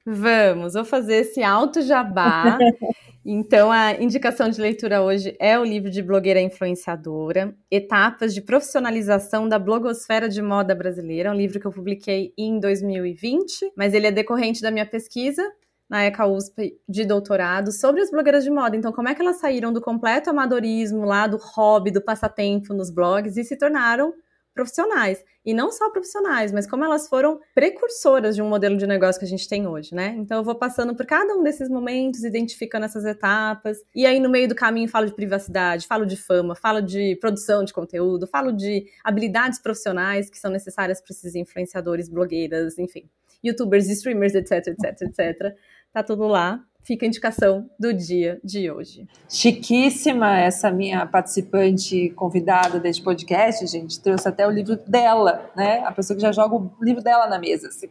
Vamos, 0.04 0.74
vou 0.74 0.84
fazer 0.84 1.16
esse 1.16 1.42
alto 1.42 1.82
jabá. 1.82 2.58
Então, 3.24 3.70
a 3.70 3.92
indicação 4.02 4.50
de 4.50 4.60
leitura 4.60 5.00
hoje 5.00 5.36
é 5.38 5.56
o 5.56 5.64
livro 5.64 5.88
de 5.88 6.02
blogueira 6.02 6.40
influenciadora, 6.40 7.54
Etapas 7.70 8.34
de 8.34 8.40
Profissionalização 8.40 9.48
da 9.48 9.60
Blogosfera 9.60 10.28
de 10.28 10.42
Moda 10.42 10.74
Brasileira, 10.74 11.30
um 11.30 11.36
livro 11.36 11.60
que 11.60 11.66
eu 11.66 11.70
publiquei 11.70 12.34
em 12.36 12.58
2020, 12.58 13.74
mas 13.76 13.94
ele 13.94 14.08
é 14.08 14.10
decorrente 14.10 14.60
da 14.60 14.72
minha 14.72 14.84
pesquisa 14.84 15.52
na 15.92 16.04
ECA 16.04 16.24
USP 16.26 16.80
de 16.88 17.04
doutorado 17.04 17.70
sobre 17.70 18.00
as 18.00 18.10
blogueiras 18.10 18.42
de 18.44 18.50
moda. 18.50 18.74
Então, 18.74 18.90
como 18.90 19.10
é 19.10 19.14
que 19.14 19.20
elas 19.20 19.36
saíram 19.36 19.70
do 19.70 19.78
completo 19.78 20.30
amadorismo 20.30 21.04
lá, 21.04 21.26
do 21.26 21.36
hobby, 21.36 21.90
do 21.90 22.00
passatempo 22.00 22.72
nos 22.72 22.90
blogs 22.90 23.36
e 23.36 23.44
se 23.44 23.58
tornaram 23.58 24.14
profissionais. 24.54 25.22
E 25.44 25.52
não 25.52 25.72
só 25.72 25.90
profissionais, 25.90 26.52
mas 26.52 26.66
como 26.66 26.84
elas 26.84 27.08
foram 27.08 27.40
precursoras 27.54 28.36
de 28.36 28.40
um 28.40 28.48
modelo 28.48 28.76
de 28.76 28.86
negócio 28.86 29.18
que 29.18 29.24
a 29.24 29.28
gente 29.28 29.48
tem 29.48 29.66
hoje, 29.66 29.94
né? 29.94 30.14
Então 30.16 30.38
eu 30.38 30.44
vou 30.44 30.54
passando 30.54 30.94
por 30.94 31.04
cada 31.04 31.34
um 31.34 31.42
desses 31.42 31.68
momentos, 31.68 32.22
identificando 32.22 32.86
essas 32.86 33.04
etapas. 33.04 33.78
E 33.94 34.06
aí 34.06 34.20
no 34.20 34.30
meio 34.30 34.48
do 34.48 34.54
caminho 34.54 34.88
falo 34.88 35.06
de 35.06 35.14
privacidade, 35.14 35.86
falo 35.86 36.06
de 36.06 36.16
fama, 36.16 36.54
falo 36.54 36.80
de 36.80 37.16
produção 37.16 37.64
de 37.64 37.72
conteúdo, 37.72 38.26
falo 38.26 38.52
de 38.52 38.86
habilidades 39.02 39.58
profissionais 39.58 40.30
que 40.30 40.38
são 40.38 40.50
necessárias 40.50 41.00
para 41.00 41.12
esses 41.12 41.34
influenciadores, 41.34 42.08
blogueiras, 42.08 42.78
enfim, 42.78 43.08
youtubers, 43.42 43.88
streamers, 43.88 44.34
etc, 44.34 44.68
etc, 44.68 45.02
etc. 45.02 45.56
Tá 45.92 46.02
tudo 46.02 46.26
lá 46.26 46.64
fica 46.84 47.06
a 47.06 47.08
indicação 47.08 47.68
do 47.78 47.92
dia 47.92 48.40
de 48.42 48.70
hoje. 48.70 49.06
Chiquíssima 49.28 50.38
essa 50.38 50.70
minha 50.70 51.06
participante 51.06 52.10
convidada 52.10 52.78
deste 52.78 53.02
podcast, 53.02 53.66
gente. 53.66 54.00
Trouxe 54.00 54.28
até 54.28 54.46
o 54.46 54.50
livro 54.50 54.76
dela, 54.86 55.50
né? 55.56 55.82
A 55.84 55.92
pessoa 55.92 56.16
que 56.16 56.22
já 56.22 56.32
joga 56.32 56.56
o 56.56 56.70
livro 56.82 57.02
dela 57.02 57.26
na 57.26 57.38
mesa. 57.38 57.68
Assim. 57.68 57.86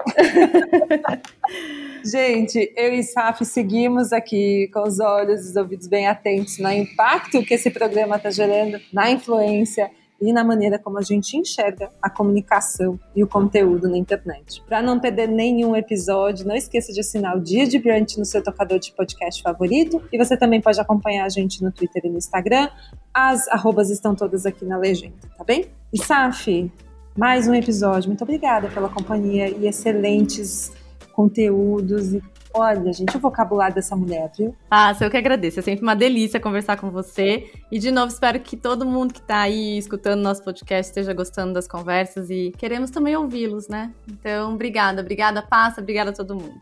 gente, 2.04 2.74
eu 2.76 2.94
e 2.94 3.04
Saf 3.04 3.44
seguimos 3.46 4.12
aqui 4.12 4.70
com 4.74 4.82
os 4.82 5.00
olhos 5.00 5.46
e 5.46 5.50
os 5.52 5.56
ouvidos 5.56 5.88
bem 5.88 6.08
atentos 6.08 6.58
no 6.60 6.72
impacto 6.72 7.44
que 7.44 7.54
esse 7.54 7.70
programa 7.72 8.18
está 8.18 8.30
gerando 8.30 8.80
na 8.92 9.10
influência 9.10 9.90
e 10.22 10.32
na 10.32 10.44
maneira 10.44 10.78
como 10.78 11.00
a 11.00 11.02
gente 11.02 11.36
enxerga 11.36 11.90
a 12.02 12.10
comunicação 12.10 13.00
e 13.16 13.24
o 13.24 13.28
conteúdo 13.28 13.90
na 13.90 13.98
internet. 13.98 14.62
Para 14.68 14.82
não 14.82 15.00
perder 15.00 15.28
nenhum 15.28 15.76
episódio, 15.76 16.48
não 16.48 16.56
esqueça 16.56 16.94
de 16.94 17.00
assinar 17.00 17.36
o 17.36 17.42
Dia 17.42 17.66
de 17.66 17.80
Brunch 17.80 18.20
no 18.20 18.26
seu 18.26 18.44
tocador 18.44 18.78
de 18.78 18.92
podcast 18.94 19.42
favorito 19.42 20.02
e 20.14 20.18
você 20.18 20.38
também 20.38 20.62
pode 20.62 20.80
acompanhar 20.80 21.26
a 21.26 21.30
gente 21.30 21.64
no 21.64 21.72
Twitter 21.72 22.04
e 22.06 22.10
no 22.10 22.18
Instagram. 22.18 22.70
As 23.14 23.48
arrobas 23.48 23.90
estão 23.90 24.14
todas 24.14 24.46
aqui 24.46 24.64
na 24.64 24.78
legenda, 24.78 25.16
tá 25.38 25.44
bem? 25.44 25.66
E 25.92 25.98
Saf, 26.02 26.72
mais 27.18 27.48
um 27.48 27.54
episódio. 27.54 28.08
Muito 28.10 28.24
obrigada 28.24 28.70
pela 28.70 28.90
companhia 28.90 29.50
e 29.50 29.68
excelentes 29.68 30.72
conteúdos 31.14 32.14
e 32.14 32.24
Olha, 32.54 32.92
gente, 32.92 33.16
o 33.16 33.20
vocabulário 33.20 33.74
dessa 33.74 33.96
mulher, 33.96 34.30
viu? 34.38 34.56
Ah, 34.70 34.94
eu 35.00 35.10
que 35.10 35.18
agradeço. 35.18 35.60
É 35.60 35.62
sempre 35.62 35.84
uma 35.84 35.96
delícia 35.96 36.40
conversar 36.40 36.78
com 36.78 36.90
você. 36.92 37.50
E, 37.72 37.80
de 37.80 37.92
novo, 37.92 38.12
espero 38.12 38.40
que 38.40 38.58
todo 38.58 38.86
mundo 38.86 39.14
que 39.14 39.20
está 39.20 39.42
aí 39.42 39.78
escutando 39.78 40.22
nosso 40.22 40.44
podcast 40.44 40.90
esteja 40.90 41.14
gostando 41.14 41.54
das 41.54 41.68
conversas 41.68 42.30
e 42.30 42.52
queremos 42.58 42.90
também 42.90 43.16
ouvi-los, 43.16 43.68
né? 43.70 43.94
Então, 44.08 44.54
obrigada. 44.54 45.02
Obrigada, 45.02 45.42
Passa. 45.42 45.80
Obrigada 45.80 46.10
a 46.10 46.14
todo 46.14 46.36
mundo. 46.36 46.60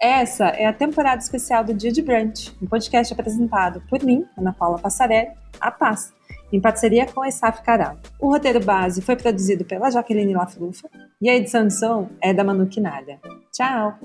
Essa 0.00 0.46
é 0.46 0.66
a 0.66 0.72
temporada 0.72 1.22
especial 1.22 1.62
do 1.62 1.72
Dia 1.72 1.92
de 1.92 2.02
Brunch, 2.02 2.52
um 2.60 2.66
podcast 2.66 3.12
apresentado 3.12 3.80
por 3.88 4.02
mim, 4.02 4.26
Ana 4.36 4.52
Paula 4.52 4.76
Passarelli, 4.76 5.30
a 5.60 5.70
Paz, 5.70 6.12
em 6.52 6.60
parceria 6.60 7.06
com 7.06 7.22
a 7.22 7.28
Esaf 7.28 7.62
Caral. 7.62 7.96
O 8.20 8.30
roteiro 8.30 8.60
base 8.60 9.00
foi 9.00 9.16
produzido 9.16 9.64
pela 9.64 9.90
Jaqueline 9.90 10.34
Lafrufa 10.34 10.88
e 11.20 11.28
a 11.28 11.34
edição 11.34 11.66
de 11.66 11.74
som 11.74 12.10
é 12.20 12.32
da 12.32 12.44
Manu 12.44 12.66
Quinalha. 12.66 13.18
Tchau! 13.52 13.98